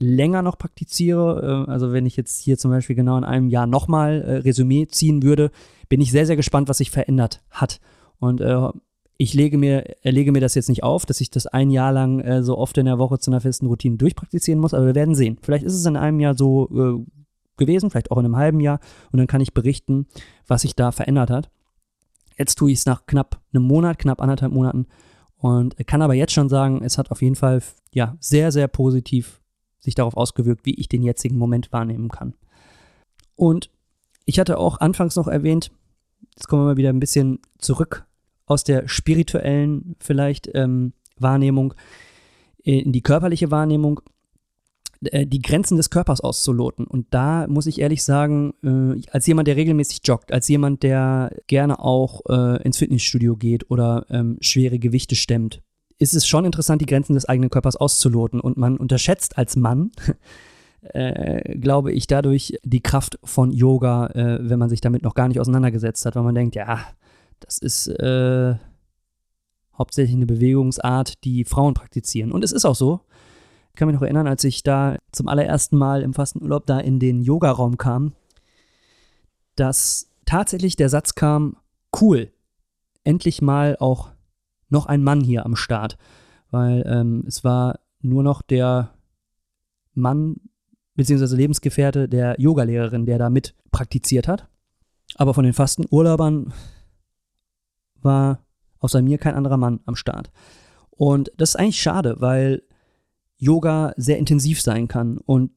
länger 0.00 0.42
noch 0.42 0.58
praktiziere, 0.58 1.66
äh, 1.66 1.70
also 1.70 1.92
wenn 1.92 2.04
ich 2.04 2.16
jetzt 2.16 2.40
hier 2.40 2.58
zum 2.58 2.72
Beispiel 2.72 2.96
genau 2.96 3.16
in 3.16 3.24
einem 3.24 3.48
Jahr 3.48 3.66
nochmal 3.66 4.22
äh, 4.22 4.34
Resümee 4.38 4.88
ziehen 4.88 5.22
würde, 5.22 5.52
bin 5.88 6.00
ich 6.00 6.10
sehr, 6.10 6.26
sehr 6.26 6.36
gespannt, 6.36 6.68
was 6.68 6.78
sich 6.78 6.90
verändert 6.90 7.42
hat. 7.50 7.80
Und 8.18 8.40
äh, 8.40 8.68
ich 9.16 9.34
lege 9.34 9.58
mir, 9.58 9.94
lege 10.02 10.32
mir 10.32 10.40
das 10.40 10.54
jetzt 10.54 10.68
nicht 10.68 10.82
auf, 10.82 11.06
dass 11.06 11.20
ich 11.20 11.30
das 11.30 11.46
ein 11.46 11.70
Jahr 11.70 11.92
lang 11.92 12.20
äh, 12.20 12.42
so 12.42 12.58
oft 12.58 12.76
in 12.78 12.86
der 12.86 12.98
Woche 12.98 13.18
zu 13.18 13.30
einer 13.30 13.40
festen 13.40 13.66
Routine 13.66 13.96
durchpraktizieren 13.96 14.60
muss, 14.60 14.74
aber 14.74 14.86
wir 14.86 14.94
werden 14.94 15.14
sehen. 15.14 15.38
Vielleicht 15.42 15.64
ist 15.64 15.74
es 15.74 15.86
in 15.86 15.96
einem 15.96 16.20
Jahr 16.20 16.34
so 16.34 16.68
äh, 16.70 17.04
gewesen, 17.56 17.90
vielleicht 17.90 18.10
auch 18.10 18.18
in 18.18 18.24
einem 18.24 18.36
halben 18.36 18.60
Jahr 18.60 18.80
und 19.12 19.18
dann 19.18 19.28
kann 19.28 19.40
ich 19.40 19.54
berichten, 19.54 20.06
was 20.46 20.62
sich 20.62 20.74
da 20.74 20.90
verändert 20.90 21.30
hat. 21.30 21.50
Jetzt 22.36 22.56
tue 22.56 22.72
ich 22.72 22.78
es 22.78 22.86
nach 22.86 23.06
knapp 23.06 23.40
einem 23.52 23.64
Monat, 23.64 23.98
knapp 23.98 24.20
anderthalb 24.20 24.52
Monaten 24.52 24.86
und 25.36 25.76
kann 25.86 26.02
aber 26.02 26.14
jetzt 26.14 26.32
schon 26.32 26.48
sagen, 26.48 26.82
es 26.82 26.98
hat 26.98 27.12
auf 27.12 27.22
jeden 27.22 27.36
Fall 27.36 27.62
ja 27.92 28.16
sehr, 28.18 28.50
sehr 28.50 28.66
positiv 28.66 29.40
sich 29.78 29.94
darauf 29.94 30.16
ausgewirkt, 30.16 30.66
wie 30.66 30.74
ich 30.74 30.88
den 30.88 31.02
jetzigen 31.02 31.38
Moment 31.38 31.72
wahrnehmen 31.72 32.08
kann. 32.08 32.34
Und 33.36 33.70
ich 34.24 34.40
hatte 34.40 34.58
auch 34.58 34.80
anfangs 34.80 35.14
noch 35.14 35.28
erwähnt, 35.28 35.70
jetzt 36.34 36.48
kommen 36.48 36.62
wir 36.62 36.72
mal 36.72 36.76
wieder 36.76 36.88
ein 36.88 37.00
bisschen 37.00 37.38
zurück 37.58 38.06
aus 38.46 38.64
der 38.64 38.88
spirituellen 38.88 39.96
vielleicht 39.98 40.50
ähm, 40.54 40.92
Wahrnehmung 41.18 41.74
in 42.62 42.92
die 42.92 43.02
körperliche 43.02 43.50
Wahrnehmung, 43.50 44.00
äh, 45.04 45.26
die 45.26 45.42
Grenzen 45.42 45.76
des 45.76 45.90
Körpers 45.90 46.20
auszuloten. 46.20 46.86
Und 46.86 47.06
da 47.10 47.46
muss 47.46 47.66
ich 47.66 47.80
ehrlich 47.80 48.02
sagen, 48.02 48.54
äh, 48.62 49.00
als 49.10 49.26
jemand, 49.26 49.48
der 49.48 49.56
regelmäßig 49.56 50.00
joggt, 50.04 50.32
als 50.32 50.48
jemand, 50.48 50.82
der 50.82 51.30
gerne 51.46 51.78
auch 51.78 52.22
äh, 52.28 52.62
ins 52.62 52.78
Fitnessstudio 52.78 53.36
geht 53.36 53.70
oder 53.70 54.06
ähm, 54.10 54.38
schwere 54.40 54.78
Gewichte 54.78 55.14
stemmt, 55.14 55.62
ist 55.98 56.14
es 56.14 56.26
schon 56.26 56.44
interessant, 56.44 56.80
die 56.80 56.86
Grenzen 56.86 57.14
des 57.14 57.28
eigenen 57.28 57.50
Körpers 57.50 57.76
auszuloten. 57.76 58.40
Und 58.40 58.56
man 58.56 58.76
unterschätzt 58.78 59.38
als 59.38 59.56
Mann, 59.56 59.92
äh, 60.82 61.56
glaube 61.58 61.92
ich, 61.92 62.06
dadurch 62.06 62.58
die 62.64 62.80
Kraft 62.80 63.18
von 63.22 63.52
Yoga, 63.52 64.06
äh, 64.08 64.38
wenn 64.40 64.58
man 64.58 64.70
sich 64.70 64.80
damit 64.80 65.02
noch 65.02 65.14
gar 65.14 65.28
nicht 65.28 65.40
auseinandergesetzt 65.40 66.04
hat, 66.06 66.16
weil 66.16 66.24
man 66.24 66.34
denkt, 66.34 66.56
ja, 66.56 66.80
das 67.44 67.58
ist 67.58 67.88
äh, 67.88 68.54
hauptsächlich 69.76 70.16
eine 70.16 70.26
Bewegungsart, 70.26 71.24
die 71.24 71.44
Frauen 71.44 71.74
praktizieren. 71.74 72.32
Und 72.32 72.42
es 72.44 72.52
ist 72.52 72.64
auch 72.64 72.74
so. 72.74 73.00
Ich 73.72 73.78
kann 73.78 73.88
mich 73.88 73.94
noch 73.94 74.02
erinnern, 74.02 74.26
als 74.26 74.44
ich 74.44 74.62
da 74.62 74.96
zum 75.12 75.28
allerersten 75.28 75.76
Mal 75.76 76.02
im 76.02 76.14
Fastenurlaub 76.14 76.64
da 76.66 76.78
in 76.78 77.00
den 77.00 77.20
Yogaraum 77.20 77.76
kam, 77.76 78.12
dass 79.56 80.10
tatsächlich 80.24 80.76
der 80.76 80.88
Satz 80.88 81.14
kam, 81.14 81.56
cool, 82.00 82.32
endlich 83.02 83.42
mal 83.42 83.76
auch 83.78 84.10
noch 84.68 84.86
ein 84.86 85.02
Mann 85.02 85.22
hier 85.22 85.44
am 85.44 85.56
Start. 85.56 85.98
Weil 86.50 86.84
ähm, 86.86 87.24
es 87.26 87.42
war 87.44 87.80
nur 88.00 88.22
noch 88.22 88.42
der 88.42 88.94
Mann 89.92 90.36
bzw. 90.94 91.34
Lebensgefährte 91.34 92.08
der 92.08 92.40
Yogalehrerin, 92.40 93.06
der 93.06 93.18
da 93.18 93.28
mit 93.28 93.54
praktiziert 93.72 94.28
hat. 94.28 94.48
Aber 95.16 95.34
von 95.34 95.44
den 95.44 95.52
Fastenurlaubern 95.52 96.52
war 98.04 98.44
außer 98.78 99.02
mir 99.02 99.18
kein 99.18 99.34
anderer 99.34 99.56
Mann 99.56 99.80
am 99.86 99.96
Start. 99.96 100.30
Und 100.90 101.32
das 101.36 101.50
ist 101.50 101.56
eigentlich 101.56 101.80
schade, 101.80 102.16
weil 102.18 102.62
Yoga 103.38 103.92
sehr 103.96 104.18
intensiv 104.18 104.60
sein 104.60 104.88
kann 104.88 105.18
und 105.18 105.50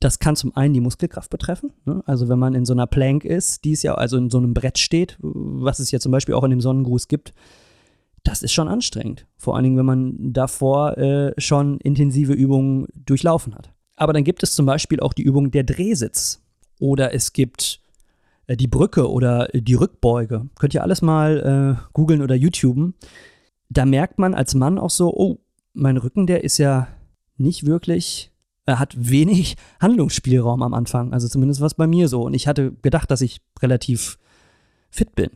das 0.00 0.18
kann 0.18 0.36
zum 0.36 0.54
einen 0.54 0.74
die 0.74 0.80
Muskelkraft 0.80 1.30
betreffen. 1.30 1.72
Ne? 1.84 2.02
Also 2.06 2.28
wenn 2.28 2.38
man 2.38 2.54
in 2.54 2.64
so 2.64 2.74
einer 2.74 2.86
Plank 2.86 3.24
ist, 3.24 3.64
die 3.64 3.72
es 3.72 3.82
ja 3.82 3.94
also 3.94 4.16
in 4.18 4.30
so 4.30 4.38
einem 4.38 4.52
Brett 4.52 4.78
steht, 4.78 5.16
was 5.20 5.78
es 5.78 5.90
ja 5.90 5.98
zum 5.98 6.12
Beispiel 6.12 6.34
auch 6.34 6.44
in 6.44 6.50
dem 6.50 6.60
Sonnengruß 6.60 7.08
gibt, 7.08 7.32
das 8.22 8.42
ist 8.42 8.52
schon 8.52 8.68
anstrengend. 8.68 9.26
Vor 9.36 9.54
allen 9.54 9.64
Dingen, 9.64 9.76
wenn 9.76 9.86
man 9.86 10.32
davor 10.32 10.96
äh, 10.98 11.32
schon 11.38 11.78
intensive 11.80 12.32
Übungen 12.32 12.86
durchlaufen 12.94 13.54
hat. 13.54 13.72
Aber 13.96 14.12
dann 14.12 14.24
gibt 14.24 14.42
es 14.42 14.54
zum 14.54 14.66
Beispiel 14.66 15.00
auch 15.00 15.12
die 15.12 15.22
Übung 15.22 15.50
der 15.50 15.62
Drehsitz. 15.62 16.42
Oder 16.80 17.14
es 17.14 17.32
gibt 17.32 17.80
die 18.48 18.66
Brücke 18.66 19.10
oder 19.10 19.48
die 19.52 19.74
Rückbeuge. 19.74 20.48
Könnt 20.58 20.74
ihr 20.74 20.82
alles 20.82 21.02
mal 21.02 21.78
äh, 21.78 21.90
googeln 21.92 22.22
oder 22.22 22.34
YouTuben. 22.34 22.94
Da 23.68 23.84
merkt 23.86 24.18
man 24.18 24.34
als 24.34 24.54
Mann 24.54 24.78
auch 24.78 24.90
so, 24.90 25.12
oh, 25.14 25.38
mein 25.72 25.96
Rücken, 25.96 26.26
der 26.26 26.44
ist 26.44 26.58
ja 26.58 26.88
nicht 27.36 27.66
wirklich, 27.66 28.30
er 28.66 28.78
hat 28.78 28.94
wenig 28.96 29.56
Handlungsspielraum 29.80 30.62
am 30.62 30.74
Anfang. 30.74 31.12
Also 31.12 31.28
zumindest 31.28 31.60
was 31.60 31.74
bei 31.74 31.86
mir 31.86 32.08
so. 32.08 32.22
Und 32.22 32.34
ich 32.34 32.46
hatte 32.46 32.72
gedacht, 32.82 33.10
dass 33.10 33.20
ich 33.20 33.40
relativ 33.60 34.18
fit 34.90 35.14
bin. 35.14 35.30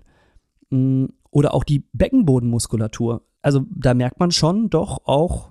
Mm, 0.70 1.06
oder 1.30 1.54
auch 1.54 1.64
die 1.64 1.84
Beckenbodenmuskulatur. 1.92 3.22
Also 3.42 3.64
da 3.70 3.94
merkt 3.94 4.20
man 4.20 4.30
schon 4.30 4.70
doch 4.70 5.02
auch 5.04 5.50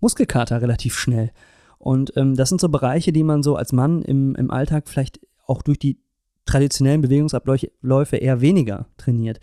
Muskelkater 0.00 0.60
relativ 0.60 0.98
schnell. 0.98 1.32
Und 1.78 2.12
ähm, 2.16 2.34
das 2.34 2.48
sind 2.48 2.60
so 2.60 2.68
Bereiche, 2.68 3.12
die 3.12 3.24
man 3.24 3.42
so 3.42 3.56
als 3.56 3.72
Mann 3.72 4.02
im, 4.02 4.34
im 4.34 4.50
Alltag 4.50 4.88
vielleicht 4.88 5.20
auch 5.46 5.62
durch 5.62 5.78
die 5.78 5.98
traditionellen 6.44 7.00
Bewegungsabläufe 7.00 8.16
eher 8.16 8.40
weniger 8.40 8.86
trainiert. 8.96 9.40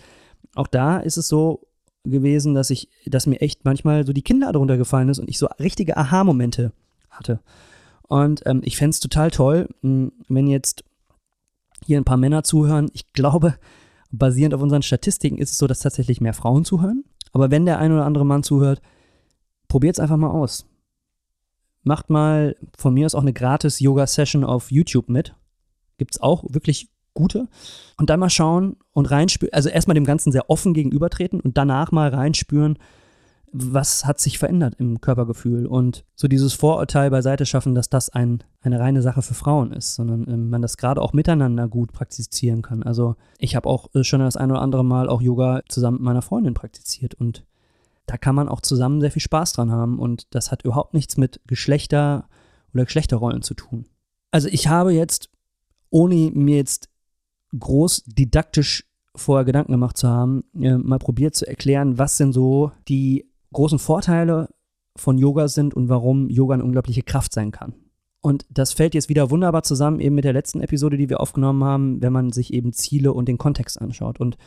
Auch 0.56 0.68
da 0.68 0.98
ist 0.98 1.18
es 1.18 1.28
so 1.28 1.68
gewesen, 2.04 2.54
dass 2.54 2.70
ich, 2.70 2.90
dass 3.06 3.28
mir 3.28 3.42
echt 3.42 3.66
manchmal 3.66 4.06
so 4.06 4.14
die 4.14 4.22
Kinder 4.22 4.52
darunter 4.52 4.78
gefallen 4.78 5.10
ist 5.10 5.20
und 5.20 5.30
ich 5.30 5.38
so 5.38 5.48
richtige 5.60 5.98
Aha-Momente 5.98 6.72
hatte. 7.10 7.42
Und 8.08 8.42
ähm, 8.46 8.62
ich 8.64 8.78
fände 8.78 8.92
es 8.92 9.00
total 9.00 9.32
toll, 9.32 9.70
hm, 9.82 10.12
wenn 10.28 10.48
jetzt 10.48 10.84
hier 11.86 12.00
ein 12.00 12.06
paar 12.06 12.18
Männer 12.18 12.44
zuhören. 12.44 12.90
Ich 12.94 13.14
glaube, 13.14 13.56
basierend 14.12 14.54
auf 14.54 14.62
unseren 14.62 14.82
Statistiken 14.82 15.38
ist 15.38 15.52
es 15.52 15.58
so, 15.58 15.68
dass 15.68 15.80
tatsächlich 15.80 16.22
mehr 16.22 16.34
Frauen 16.34 16.66
zuhören. 16.66 17.04
Aber 17.32 17.52
wenn 17.52 17.66
der 17.66 17.80
ein 17.80 17.92
oder 17.92 18.06
andere 18.06 18.26
Mann 18.26 18.44
zuhört, 18.44 18.82
probiert 19.68 19.96
es 19.96 20.00
einfach 20.00 20.18
mal 20.18 20.32
aus. 20.32 20.66
Macht 21.84 22.10
mal 22.10 22.56
von 22.78 22.94
mir 22.94 23.06
aus 23.06 23.16
auch 23.16 23.22
eine 23.22 23.34
gratis 23.34 23.80
Yoga-Session 23.80 24.44
auf 24.44 24.72
YouTube 24.72 25.10
mit. 25.10 25.36
Gibt 26.00 26.16
es 26.16 26.22
auch 26.22 26.44
wirklich 26.50 26.90
gute. 27.14 27.48
Und 27.98 28.10
dann 28.10 28.20
mal 28.20 28.30
schauen 28.30 28.78
und 28.92 29.12
reinspüren, 29.12 29.54
also 29.54 29.70
erstmal 29.70 29.96
dem 29.96 30.06
Ganzen 30.06 30.32
sehr 30.32 30.50
offen 30.50 30.74
gegenübertreten 30.74 31.40
und 31.40 31.58
danach 31.58 31.92
mal 31.92 32.10
reinspüren, 32.10 32.78
was 33.52 34.06
hat 34.06 34.20
sich 34.20 34.38
verändert 34.38 34.76
im 34.78 35.02
Körpergefühl 35.02 35.66
und 35.66 36.06
so 36.16 36.28
dieses 36.28 36.54
Vorurteil 36.54 37.10
beiseite 37.10 37.46
schaffen, 37.46 37.74
dass 37.74 37.90
das 37.90 38.10
ein, 38.10 38.44
eine 38.62 38.80
reine 38.80 39.02
Sache 39.02 39.22
für 39.22 39.34
Frauen 39.34 39.72
ist, 39.72 39.96
sondern 39.96 40.28
äh, 40.28 40.38
man 40.38 40.62
das 40.62 40.78
gerade 40.78 41.02
auch 41.02 41.14
miteinander 41.14 41.68
gut 41.68 41.92
praktizieren 41.92 42.62
kann. 42.62 42.84
Also 42.84 43.16
ich 43.40 43.56
habe 43.56 43.68
auch 43.68 43.88
äh, 43.96 44.04
schon 44.04 44.20
das 44.20 44.38
ein 44.38 44.52
oder 44.52 44.62
andere 44.62 44.86
Mal 44.86 45.10
auch 45.10 45.22
Yoga 45.22 45.62
zusammen 45.68 45.98
mit 45.98 46.06
meiner 46.06 46.22
Freundin 46.22 46.54
praktiziert 46.54 47.16
und 47.16 47.44
da 48.06 48.18
kann 48.18 48.36
man 48.36 48.50
auch 48.50 48.62
zusammen 48.62 49.02
sehr 49.02 49.12
viel 49.12 49.22
Spaß 49.22 49.54
dran 49.54 49.72
haben 49.72 50.00
und 50.00 50.28
das 50.32 50.52
hat 50.52 50.64
überhaupt 50.64 50.94
nichts 50.94 51.18
mit 51.18 51.42
Geschlechter 51.48 52.28
oder 52.74 52.86
Geschlechterrollen 52.86 53.42
zu 53.42 53.54
tun. 53.54 53.86
Also 54.32 54.48
ich 54.48 54.68
habe 54.68 54.94
jetzt, 54.94 55.30
ohne 55.90 56.32
mir 56.34 56.58
jetzt 56.58 56.90
groß 57.58 58.04
didaktisch 58.06 58.86
vorher 59.16 59.46
Gedanken 59.46 59.72
gemacht 59.72 59.98
zu 59.98 60.08
haben, 60.08 60.44
äh, 60.60 60.78
mal 60.78 61.00
probiert 61.00 61.36
zu 61.36 61.48
erklären, 61.48 61.98
was 61.98 62.18
denn 62.18 62.32
so 62.32 62.72
die 62.88 63.30
großen 63.54 63.80
Vorteile 63.80 64.50
von 64.96 65.18
Yoga 65.18 65.48
sind 65.48 65.74
und 65.74 65.90
warum 65.90 66.30
Yoga 66.30 66.56
eine 66.56 66.64
unglaubliche 66.64 67.04
Kraft 67.04 67.34
sein 67.34 67.52
kann. 67.52 67.74
Und 68.22 68.46
das 68.50 68.74
fällt 68.74 68.94
jetzt 68.94 69.10
wieder 69.10 69.32
wunderbar 69.32 69.64
zusammen 69.64 70.00
eben 70.00 70.16
mit 70.16 70.26
der 70.26 70.34
letzten 70.34 70.60
Episode, 70.62 70.98
die 70.98 71.10
wir 71.10 71.22
aufgenommen 71.22 71.64
haben, 71.64 72.02
wenn 72.02 72.12
man 72.12 72.32
sich 72.32 72.54
eben 72.54 72.74
Ziele 72.74 73.14
und 73.14 73.28
den 73.28 73.38
Kontext 73.38 73.80
anschaut. 73.80 74.20
Und 74.20 74.38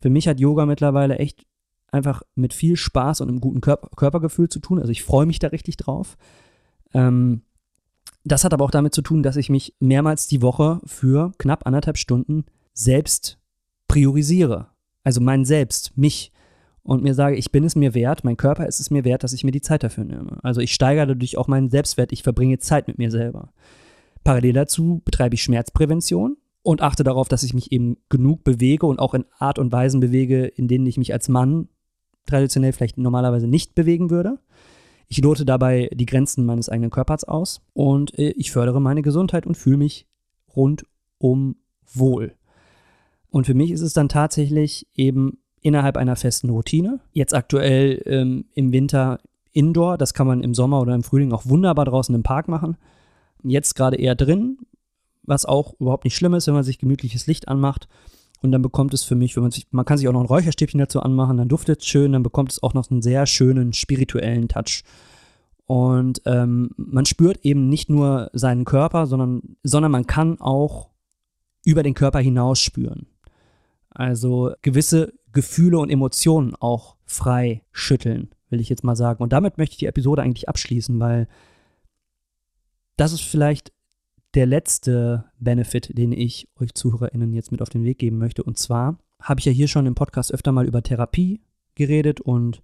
für 0.00 0.10
mich 0.10 0.28
hat 0.28 0.40
Yoga 0.40 0.66
mittlerweile 0.66 1.18
echt 1.18 1.46
einfach 1.90 2.22
mit 2.34 2.52
viel 2.52 2.76
Spaß 2.76 3.22
und 3.22 3.28
einem 3.28 3.40
guten 3.40 3.60
Körper 3.60 3.88
Körpergefühl 3.96 4.48
zu 4.48 4.58
tun. 4.58 4.78
Also 4.78 4.90
ich 4.90 5.02
freue 5.02 5.26
mich 5.26 5.38
da 5.38 5.48
richtig 5.48 5.76
drauf. 5.78 6.16
Ähm, 6.92 7.42
das 8.24 8.44
hat 8.44 8.52
aber 8.54 8.64
auch 8.64 8.70
damit 8.70 8.94
zu 8.94 9.02
tun, 9.02 9.22
dass 9.22 9.36
ich 9.36 9.50
mich 9.50 9.74
mehrmals 9.80 10.26
die 10.26 10.42
Woche 10.42 10.80
für 10.86 11.32
knapp 11.38 11.66
anderthalb 11.66 11.98
Stunden 11.98 12.44
selbst 12.72 13.38
priorisiere. 13.86 14.68
Also 15.04 15.20
mein 15.20 15.44
Selbst, 15.44 15.96
mich 15.96 16.32
und 16.82 17.02
mir 17.02 17.14
sage, 17.14 17.36
ich 17.36 17.52
bin 17.52 17.64
es 17.64 17.76
mir 17.76 17.94
wert, 17.94 18.24
mein 18.24 18.36
Körper 18.36 18.66
ist 18.66 18.80
es 18.80 18.90
mir 18.90 19.04
wert, 19.04 19.24
dass 19.24 19.32
ich 19.32 19.44
mir 19.44 19.52
die 19.52 19.60
Zeit 19.60 19.82
dafür 19.82 20.04
nehme. 20.04 20.38
Also 20.42 20.60
ich 20.60 20.74
steigere 20.74 21.06
dadurch 21.06 21.36
auch 21.36 21.48
meinen 21.48 21.70
Selbstwert, 21.70 22.12
ich 22.12 22.22
verbringe 22.22 22.58
Zeit 22.58 22.88
mit 22.88 22.98
mir 22.98 23.10
selber. 23.10 23.52
Parallel 24.22 24.54
dazu 24.54 25.02
betreibe 25.04 25.34
ich 25.34 25.42
Schmerzprävention 25.42 26.36
und 26.62 26.82
achte 26.82 27.04
darauf, 27.04 27.28
dass 27.28 27.42
ich 27.42 27.54
mich 27.54 27.72
eben 27.72 27.98
genug 28.08 28.44
bewege 28.44 28.86
und 28.86 28.98
auch 28.98 29.14
in 29.14 29.26
Art 29.38 29.58
und 29.58 29.72
Weisen 29.72 30.00
bewege, 30.00 30.46
in 30.46 30.66
denen 30.68 30.86
ich 30.86 30.96
mich 30.96 31.12
als 31.12 31.28
Mann 31.28 31.68
traditionell 32.26 32.72
vielleicht 32.72 32.96
normalerweise 32.96 33.46
nicht 33.46 33.74
bewegen 33.74 34.10
würde. 34.10 34.38
Ich 35.08 35.18
lote 35.18 35.44
dabei 35.44 35.90
die 35.92 36.06
Grenzen 36.06 36.44
meines 36.44 36.68
eigenen 36.68 36.90
Körpers 36.90 37.24
aus 37.24 37.62
und 37.72 38.18
äh, 38.18 38.30
ich 38.30 38.50
fördere 38.50 38.80
meine 38.80 39.02
Gesundheit 39.02 39.46
und 39.46 39.56
fühle 39.56 39.76
mich 39.76 40.06
rundum 40.54 41.56
wohl. 41.92 42.34
Und 43.30 43.46
für 43.46 43.54
mich 43.54 43.70
ist 43.70 43.80
es 43.80 43.92
dann 43.92 44.08
tatsächlich 44.08 44.86
eben 44.94 45.38
innerhalb 45.60 45.96
einer 45.96 46.16
festen 46.16 46.50
Routine. 46.50 47.00
Jetzt 47.12 47.34
aktuell 47.34 48.02
ähm, 48.06 48.44
im 48.54 48.72
Winter 48.72 49.18
Indoor, 49.52 49.98
das 49.98 50.14
kann 50.14 50.26
man 50.26 50.42
im 50.42 50.54
Sommer 50.54 50.80
oder 50.80 50.94
im 50.94 51.02
Frühling 51.02 51.32
auch 51.32 51.46
wunderbar 51.46 51.84
draußen 51.84 52.14
im 52.14 52.22
Park 52.22 52.48
machen. 52.48 52.76
Jetzt 53.42 53.74
gerade 53.74 53.96
eher 53.96 54.14
drin, 54.14 54.58
was 55.22 55.46
auch 55.46 55.74
überhaupt 55.80 56.04
nicht 56.04 56.16
schlimm 56.16 56.34
ist, 56.34 56.46
wenn 56.46 56.54
man 56.54 56.64
sich 56.64 56.78
gemütliches 56.78 57.26
Licht 57.26 57.48
anmacht. 57.48 57.88
Und 58.44 58.52
dann 58.52 58.60
bekommt 58.60 58.92
es 58.92 59.04
für 59.04 59.14
mich, 59.14 59.36
wenn 59.36 59.42
man 59.42 59.52
sich, 59.52 59.68
man 59.70 59.86
kann 59.86 59.96
sich 59.96 60.06
auch 60.06 60.12
noch 60.12 60.20
ein 60.20 60.26
Räucherstäbchen 60.26 60.78
dazu 60.78 61.00
anmachen, 61.00 61.38
dann 61.38 61.48
duftet 61.48 61.80
es 61.80 61.86
schön, 61.86 62.12
dann 62.12 62.22
bekommt 62.22 62.52
es 62.52 62.62
auch 62.62 62.74
noch 62.74 62.90
einen 62.90 63.00
sehr 63.00 63.24
schönen 63.24 63.72
spirituellen 63.72 64.48
Touch. 64.48 64.84
Und 65.64 66.20
ähm, 66.26 66.68
man 66.76 67.06
spürt 67.06 67.38
eben 67.42 67.70
nicht 67.70 67.88
nur 67.88 68.28
seinen 68.34 68.66
Körper, 68.66 69.06
sondern, 69.06 69.56
sondern 69.62 69.90
man 69.90 70.06
kann 70.06 70.42
auch 70.42 70.90
über 71.64 71.82
den 71.82 71.94
Körper 71.94 72.18
hinaus 72.18 72.60
spüren. 72.60 73.06
Also 73.88 74.52
gewisse 74.60 75.14
Gefühle 75.32 75.78
und 75.78 75.88
Emotionen 75.88 76.54
auch 76.54 76.96
frei 77.06 77.62
schütteln, 77.72 78.28
will 78.50 78.60
ich 78.60 78.68
jetzt 78.68 78.84
mal 78.84 78.94
sagen. 78.94 79.22
Und 79.22 79.32
damit 79.32 79.56
möchte 79.56 79.72
ich 79.72 79.78
die 79.78 79.86
Episode 79.86 80.20
eigentlich 80.20 80.50
abschließen, 80.50 81.00
weil 81.00 81.28
das 82.98 83.14
ist 83.14 83.22
vielleicht 83.22 83.72
der 84.34 84.46
letzte 84.46 85.24
Benefit, 85.38 85.96
den 85.96 86.12
ich 86.12 86.48
euch 86.60 86.74
ZuhörerInnen 86.74 87.32
jetzt 87.32 87.52
mit 87.52 87.62
auf 87.62 87.68
den 87.68 87.84
Weg 87.84 87.98
geben 87.98 88.18
möchte. 88.18 88.42
Und 88.42 88.58
zwar 88.58 88.98
habe 89.20 89.40
ich 89.40 89.46
ja 89.46 89.52
hier 89.52 89.68
schon 89.68 89.86
im 89.86 89.94
Podcast 89.94 90.32
öfter 90.32 90.52
mal 90.52 90.66
über 90.66 90.82
Therapie 90.82 91.40
geredet 91.74 92.20
und 92.20 92.62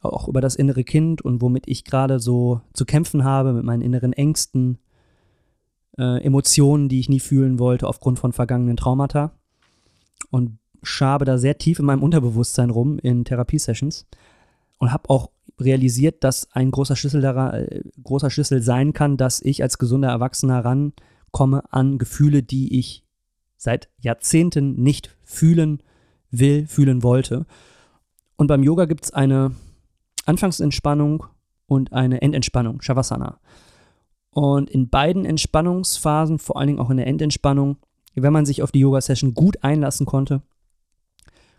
auch 0.00 0.28
über 0.28 0.40
das 0.40 0.54
innere 0.54 0.84
Kind 0.84 1.22
und 1.22 1.42
womit 1.42 1.66
ich 1.66 1.84
gerade 1.84 2.20
so 2.20 2.60
zu 2.72 2.84
kämpfen 2.84 3.24
habe, 3.24 3.52
mit 3.52 3.64
meinen 3.64 3.82
inneren 3.82 4.12
Ängsten, 4.12 4.78
äh, 5.98 6.22
Emotionen, 6.22 6.88
die 6.88 7.00
ich 7.00 7.08
nie 7.08 7.20
fühlen 7.20 7.58
wollte 7.58 7.88
aufgrund 7.88 8.18
von 8.18 8.32
vergangenen 8.32 8.76
Traumata. 8.76 9.32
Und 10.30 10.58
schabe 10.82 11.24
da 11.24 11.38
sehr 11.38 11.58
tief 11.58 11.78
in 11.80 11.86
meinem 11.86 12.02
Unterbewusstsein 12.02 12.70
rum 12.70 12.98
in 12.98 13.24
Therapiesessions 13.24 14.06
und 14.78 14.92
habe 14.92 15.10
auch 15.10 15.30
realisiert, 15.60 16.24
dass 16.24 16.50
ein 16.52 16.70
großer 16.70 16.96
Schlüssel 16.96 17.20
daran, 17.20 17.54
äh, 17.54 17.82
großer 18.02 18.30
Schlüssel 18.30 18.62
sein 18.62 18.92
kann, 18.92 19.16
dass 19.16 19.40
ich 19.40 19.62
als 19.62 19.78
gesunder 19.78 20.08
Erwachsener 20.08 20.64
rankomme 20.64 21.62
an 21.72 21.98
Gefühle, 21.98 22.42
die 22.42 22.78
ich 22.78 23.04
seit 23.56 23.88
Jahrzehnten 23.98 24.80
nicht 24.82 25.16
fühlen 25.24 25.82
will, 26.30 26.66
fühlen 26.66 27.02
wollte. 27.02 27.46
Und 28.36 28.46
beim 28.46 28.62
Yoga 28.62 28.84
gibt 28.84 29.04
es 29.04 29.12
eine 29.12 29.52
Anfangsentspannung 30.24 31.24
und 31.66 31.92
eine 31.92 32.22
Endentspannung, 32.22 32.80
Shavasana. 32.80 33.40
Und 34.30 34.70
in 34.70 34.88
beiden 34.88 35.24
Entspannungsphasen, 35.24 36.38
vor 36.38 36.56
allen 36.56 36.68
Dingen 36.68 36.78
auch 36.78 36.90
in 36.90 36.98
der 36.98 37.06
Endentspannung, 37.06 37.78
wenn 38.14 38.32
man 38.32 38.46
sich 38.46 38.62
auf 38.62 38.70
die 38.70 38.80
Yoga-Session 38.80 39.34
gut 39.34 39.64
einlassen 39.64 40.06
konnte, 40.06 40.42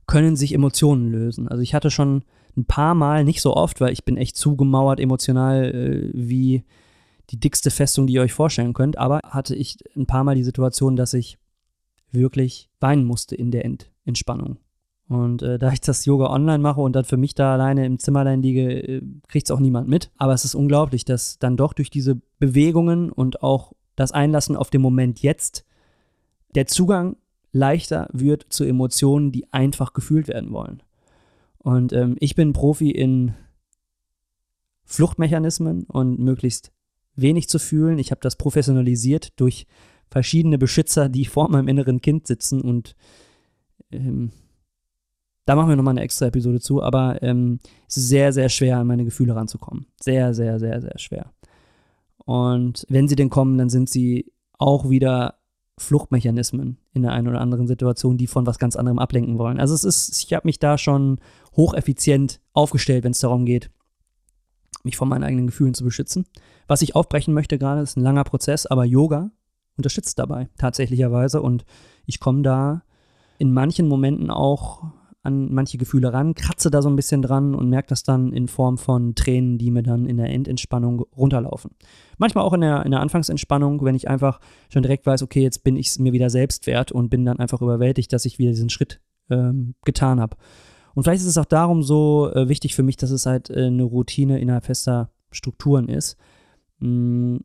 können 0.07 0.35
sich 0.35 0.53
Emotionen 0.53 1.11
lösen. 1.11 1.47
Also 1.47 1.61
ich 1.61 1.73
hatte 1.73 1.91
schon 1.91 2.23
ein 2.57 2.65
paar 2.65 2.95
Mal, 2.95 3.23
nicht 3.23 3.41
so 3.41 3.55
oft, 3.55 3.81
weil 3.81 3.93
ich 3.93 4.05
bin 4.05 4.17
echt 4.17 4.37
zugemauert 4.37 4.99
emotional 4.99 5.65
äh, 5.65 6.11
wie 6.13 6.63
die 7.29 7.39
dickste 7.39 7.71
Festung, 7.71 8.07
die 8.07 8.13
ihr 8.13 8.21
euch 8.21 8.33
vorstellen 8.33 8.73
könnt, 8.73 8.97
aber 8.97 9.19
hatte 9.23 9.55
ich 9.55 9.77
ein 9.95 10.07
paar 10.07 10.23
Mal 10.23 10.35
die 10.35 10.43
Situation, 10.43 10.95
dass 10.95 11.13
ich 11.13 11.37
wirklich 12.11 12.69
weinen 12.79 13.05
musste 13.05 13.35
in 13.35 13.51
der 13.51 13.65
Ent 13.65 13.91
Entspannung. 14.05 14.57
Und 15.07 15.41
äh, 15.41 15.57
da 15.57 15.71
ich 15.71 15.81
das 15.81 16.05
Yoga 16.05 16.29
online 16.29 16.59
mache 16.59 16.81
und 16.81 16.95
dann 16.95 17.03
für 17.03 17.17
mich 17.17 17.33
da 17.33 17.53
alleine 17.53 17.85
im 17.85 17.97
Zimmerlein 17.97 18.41
liege, 18.41 18.71
äh, 18.71 19.01
kriegt 19.27 19.47
es 19.47 19.51
auch 19.51 19.59
niemand 19.59 19.87
mit. 19.87 20.11
Aber 20.17 20.33
es 20.33 20.45
ist 20.45 20.53
unglaublich, 20.53 21.03
dass 21.03 21.39
dann 21.39 21.57
doch 21.57 21.73
durch 21.73 21.89
diese 21.89 22.21
Bewegungen 22.37 23.11
und 23.11 23.41
auch 23.41 23.73
das 23.95 24.11
Einlassen 24.11 24.55
auf 24.55 24.69
den 24.69 24.81
Moment 24.81 25.21
jetzt 25.21 25.65
der 26.53 26.67
Zugang 26.67 27.17
leichter 27.51 28.07
wird 28.13 28.45
zu 28.49 28.63
Emotionen, 28.63 29.31
die 29.31 29.51
einfach 29.51 29.93
gefühlt 29.93 30.27
werden 30.27 30.51
wollen. 30.51 30.83
Und 31.59 31.93
ähm, 31.93 32.15
ich 32.19 32.35
bin 32.35 32.53
Profi 32.53 32.91
in 32.91 33.33
Fluchtmechanismen 34.85 35.83
und 35.83 36.19
möglichst 36.19 36.71
wenig 37.15 37.49
zu 37.49 37.59
fühlen. 37.59 37.99
Ich 37.99 38.11
habe 38.11 38.21
das 38.21 38.35
professionalisiert 38.35 39.39
durch 39.39 39.67
verschiedene 40.09 40.57
Beschützer, 40.57 41.09
die 41.09 41.25
vor 41.25 41.49
meinem 41.49 41.67
inneren 41.67 42.01
Kind 42.01 42.27
sitzen 42.27 42.61
und 42.61 42.95
ähm, 43.91 44.31
da 45.45 45.55
machen 45.55 45.69
wir 45.69 45.75
nochmal 45.75 45.93
eine 45.93 46.01
extra 46.01 46.27
Episode 46.27 46.59
zu, 46.59 46.83
aber 46.83 47.23
ähm, 47.23 47.59
es 47.87 47.97
ist 47.97 48.09
sehr, 48.09 48.31
sehr 48.33 48.49
schwer, 48.49 48.77
an 48.77 48.85
meine 48.85 49.03
Gefühle 49.03 49.35
ranzukommen. 49.35 49.87
Sehr, 49.99 50.35
sehr, 50.35 50.59
sehr, 50.59 50.79
sehr 50.79 50.97
schwer. 50.99 51.33
Und 52.23 52.85
wenn 52.87 53.07
sie 53.07 53.15
denn 53.15 53.31
kommen, 53.31 53.57
dann 53.57 53.69
sind 53.69 53.89
sie 53.89 54.31
auch 54.59 54.91
wieder 54.91 55.38
Fluchtmechanismen 55.79 56.77
in 56.93 57.01
der 57.01 57.11
einen 57.11 57.27
oder 57.27 57.41
anderen 57.41 57.67
Situation, 57.67 58.17
die 58.17 58.27
von 58.27 58.45
was 58.45 58.59
ganz 58.59 58.75
anderem 58.75 58.99
ablenken 58.99 59.37
wollen. 59.37 59.59
Also 59.59 59.73
es 59.73 59.83
ist, 59.83 60.23
ich 60.23 60.33
habe 60.33 60.47
mich 60.47 60.59
da 60.59 60.77
schon 60.77 61.19
hocheffizient 61.55 62.41
aufgestellt, 62.53 63.03
wenn 63.03 63.11
es 63.11 63.19
darum 63.19 63.45
geht, 63.45 63.71
mich 64.83 64.97
von 64.97 65.09
meinen 65.09 65.23
eigenen 65.23 65.47
Gefühlen 65.47 65.73
zu 65.73 65.83
beschützen. 65.83 66.25
Was 66.67 66.81
ich 66.81 66.95
aufbrechen 66.95 67.33
möchte 67.33 67.57
gerade, 67.57 67.81
ist 67.81 67.97
ein 67.97 68.03
langer 68.03 68.23
Prozess, 68.23 68.65
aber 68.65 68.85
Yoga 68.85 69.31
unterstützt 69.77 70.19
dabei 70.19 70.49
tatsächlicherweise 70.57 71.41
und 71.41 71.65
ich 72.05 72.19
komme 72.19 72.41
da 72.41 72.83
in 73.37 73.53
manchen 73.53 73.87
Momenten 73.87 74.29
auch 74.29 74.91
an 75.21 75.53
manche 75.53 75.77
Gefühle 75.77 76.13
ran, 76.13 76.33
kratze 76.33 76.71
da 76.71 76.81
so 76.81 76.89
ein 76.89 76.95
bisschen 76.95 77.21
dran 77.21 77.53
und 77.53 77.69
merke 77.69 77.89
das 77.89 78.03
dann 78.03 78.31
in 78.31 78.47
Form 78.47 78.77
von 78.77 79.15
Tränen, 79.15 79.57
die 79.57 79.69
mir 79.69 79.83
dann 79.83 80.05
in 80.05 80.17
der 80.17 80.29
Endentspannung 80.29 81.01
runterlaufen. 81.15 81.71
Manchmal 82.17 82.45
auch 82.45 82.53
in 82.53 82.61
der, 82.61 82.85
in 82.85 82.91
der 82.91 83.01
Anfangsentspannung, 83.01 83.83
wenn 83.83 83.95
ich 83.95 84.07
einfach 84.07 84.39
schon 84.71 84.81
direkt 84.81 85.05
weiß, 85.05 85.21
okay, 85.21 85.41
jetzt 85.41 85.63
bin 85.63 85.75
ich 85.75 85.87
es 85.87 85.99
mir 85.99 86.13
wieder 86.13 86.29
selbst 86.29 86.67
wert 86.67 86.91
und 86.91 87.09
bin 87.09 87.25
dann 87.25 87.39
einfach 87.39 87.61
überwältigt, 87.61 88.13
dass 88.13 88.25
ich 88.25 88.39
wieder 88.39 88.51
diesen 88.51 88.69
Schritt 88.69 89.01
ähm, 89.29 89.75
getan 89.83 90.21
habe. 90.21 90.37
Und 90.95 91.03
vielleicht 91.03 91.21
ist 91.21 91.27
es 91.27 91.37
auch 91.37 91.45
darum 91.45 91.83
so 91.83 92.31
äh, 92.33 92.47
wichtig 92.47 92.75
für 92.75 92.83
mich, 92.83 92.97
dass 92.97 93.11
es 93.11 93.25
halt 93.25 93.49
äh, 93.49 93.65
eine 93.65 93.83
Routine 93.83 94.39
innerhalb 94.39 94.65
fester 94.65 95.11
Strukturen 95.31 95.89
ist 95.89 96.17
mh, 96.79 96.89
mm, 96.89 97.43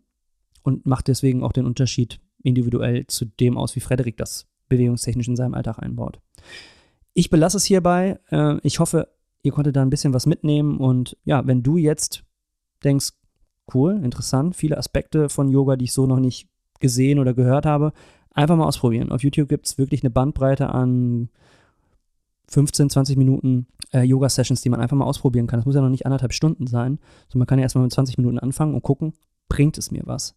und 0.63 0.87
macht 0.87 1.09
deswegen 1.09 1.43
auch 1.43 1.53
den 1.53 1.67
Unterschied 1.67 2.21
individuell 2.43 3.07
zu 3.09 3.25
dem 3.25 3.59
aus, 3.59 3.75
wie 3.75 3.81
Frederik 3.81 4.17
das 4.17 4.47
bewegungstechnisch 4.69 5.29
in 5.29 5.37
seinem 5.37 5.55
Alltag 5.55 5.79
einbaut. 5.79 6.21
Ich 7.15 7.31
belasse 7.31 7.57
es 7.57 7.65
hierbei. 7.65 8.19
Äh, 8.31 8.59
ich 8.63 8.81
hoffe, 8.81 9.09
ihr 9.43 9.53
konntet 9.53 9.77
da 9.77 9.83
ein 9.83 9.91
bisschen 9.91 10.13
was 10.13 10.27
mitnehmen. 10.27 10.79
Und 10.79 11.17
ja, 11.25 11.47
wenn 11.47 11.63
du 11.63 11.77
jetzt 11.77 12.25
denkst, 12.83 13.13
cool, 13.73 14.01
interessant, 14.03 14.57
viele 14.57 14.77
Aspekte 14.77 15.29
von 15.29 15.49
Yoga, 15.49 15.77
die 15.77 15.87
ich 15.87 15.93
so 15.93 16.07
noch 16.07 16.21
nicht 16.21 16.49
gesehen 16.81 17.19
oder 17.19 17.33
gehört 17.33 17.65
habe, 17.65 17.93
einfach 18.31 18.57
mal 18.57 18.67
ausprobieren. 18.67 19.13
Auf 19.13 19.23
YouTube 19.23 19.49
gibt 19.49 19.67
es 19.67 19.79
wirklich 19.79 20.03
eine 20.03 20.11
Bandbreite 20.11 20.69
an 20.69 21.31
15, 22.49 22.91
20 22.91 23.17
Minuten 23.17 23.67
äh, 23.93 24.03
Yoga-Sessions, 24.03 24.61
die 24.61 24.69
man 24.69 24.81
einfach 24.81 24.97
mal 24.97 25.07
ausprobieren 25.07 25.47
kann. 25.47 25.61
Das 25.61 25.67
muss 25.67 25.75
ja 25.75 25.81
noch 25.81 25.89
nicht 25.89 26.05
anderthalb 26.05 26.35
Stunden 26.35 26.67
sein. 26.67 26.99
sondern 27.29 27.39
man 27.39 27.47
kann 27.47 27.59
ja 27.59 27.63
erstmal 27.63 27.85
mit 27.85 27.93
20 27.93 28.19
Minuten 28.19 28.39
anfangen 28.39 28.75
und 28.75 28.83
gucken, 28.83 29.15
bringt 29.49 29.79
es 29.79 29.91
mir 29.91 30.03
was. 30.05 30.35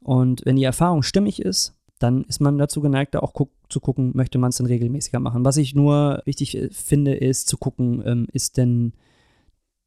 Und 0.00 0.42
wenn 0.46 0.56
die 0.56 0.64
Erfahrung 0.64 1.02
stimmig 1.02 1.42
ist, 1.42 1.74
dann 1.98 2.24
ist 2.24 2.40
man 2.40 2.56
dazu 2.56 2.80
geneigt, 2.80 3.14
da 3.14 3.18
auch 3.18 3.32
guck, 3.32 3.50
zu 3.68 3.80
gucken, 3.80 4.12
möchte 4.14 4.38
man 4.38 4.50
es 4.50 4.56
denn 4.56 4.66
regelmäßiger 4.66 5.20
machen. 5.20 5.44
Was 5.44 5.56
ich 5.56 5.74
nur 5.74 6.22
wichtig 6.24 6.56
äh, 6.56 6.68
finde, 6.70 7.14
ist 7.14 7.48
zu 7.48 7.56
gucken, 7.56 8.02
ähm, 8.04 8.26
ist 8.32 8.56
denn 8.56 8.92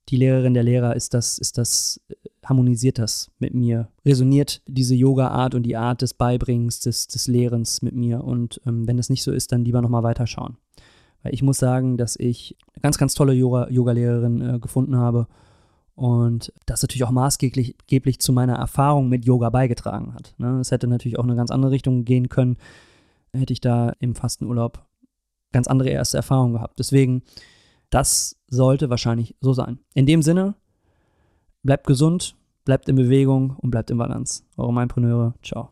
die 0.10 0.18
Lehrerin 0.18 0.54
der 0.54 0.64
Lehrer, 0.64 0.96
ist 0.96 1.14
das, 1.14 1.38
ist 1.38 1.58
das, 1.58 2.02
äh, 2.10 2.16
harmonisiert 2.46 3.00
das 3.00 3.32
mit 3.40 3.54
mir? 3.54 3.90
Resoniert 4.06 4.62
diese 4.68 4.96
Yoga-Art 4.96 5.56
und 5.56 5.64
die 5.64 5.78
Art 5.78 6.02
des 6.02 6.14
Beibringens, 6.14 6.80
des, 6.80 7.08
des 7.08 7.28
Lehrens 7.28 7.82
mit 7.82 7.96
mir? 7.96 8.24
Und 8.24 8.62
ähm, 8.66 8.88
wenn 8.88 8.98
das 8.98 9.10
nicht 9.10 9.24
so 9.24 9.32
ist, 9.32 9.52
dann 9.52 9.66
lieber 9.66 9.82
nochmal 9.82 10.04
weiterschauen. 10.04 10.58
Weil 11.24 11.34
ich 11.34 11.44
muss 11.44 11.60
sagen, 11.60 11.98
dass 11.98 12.16
ich 12.16 12.58
eine 12.74 12.82
ganz, 12.82 12.98
ganz 12.98 13.14
tolle 13.14 13.34
Yoga-Lehrerin 13.34 14.42
äh, 14.42 14.60
gefunden 14.60 14.96
habe 14.96 15.28
und 15.96 16.52
das 16.66 16.82
natürlich 16.82 17.04
auch 17.04 17.12
maßgeblich 17.12 18.20
zu 18.20 18.34
meiner 18.34 18.56
Erfahrung 18.56 19.08
mit 19.08 19.26
Yoga 19.26 19.50
beigetragen 19.50 20.14
hat. 20.14 20.34
Ne? 20.38 20.60
Es 20.60 20.72
hätte 20.72 20.88
natürlich 20.88 21.20
auch 21.20 21.24
eine 21.24 21.36
ganz 21.36 21.52
andere 21.52 21.72
Richtung 21.72 22.06
gehen 22.06 22.28
können, 22.28 22.58
hätte 23.34 23.54
ich 23.54 23.62
da 23.62 23.94
im 24.00 24.16
Fastenurlaub 24.16 24.86
ganz 25.52 25.68
andere 25.68 25.90
erste 25.90 26.18
Erfahrungen 26.18 26.54
gehabt. 26.54 26.80
Deswegen, 26.80 27.24
das 27.90 28.38
sollte 28.48 28.90
wahrscheinlich 28.90 29.36
so 29.42 29.54
sein. 29.54 29.80
In 29.94 30.06
dem 30.06 30.22
Sinne, 30.22 30.56
bleibt 31.64 31.88
gesund, 31.88 32.36
bleibt 32.66 32.88
in 32.90 32.96
Bewegung 32.96 33.56
und 33.58 33.72
bleibt 33.72 33.92
in 33.92 33.98
Balance. 33.98 34.44
Eure 34.58 34.74
Mindpreneure, 34.74 35.34
ciao. 35.44 35.72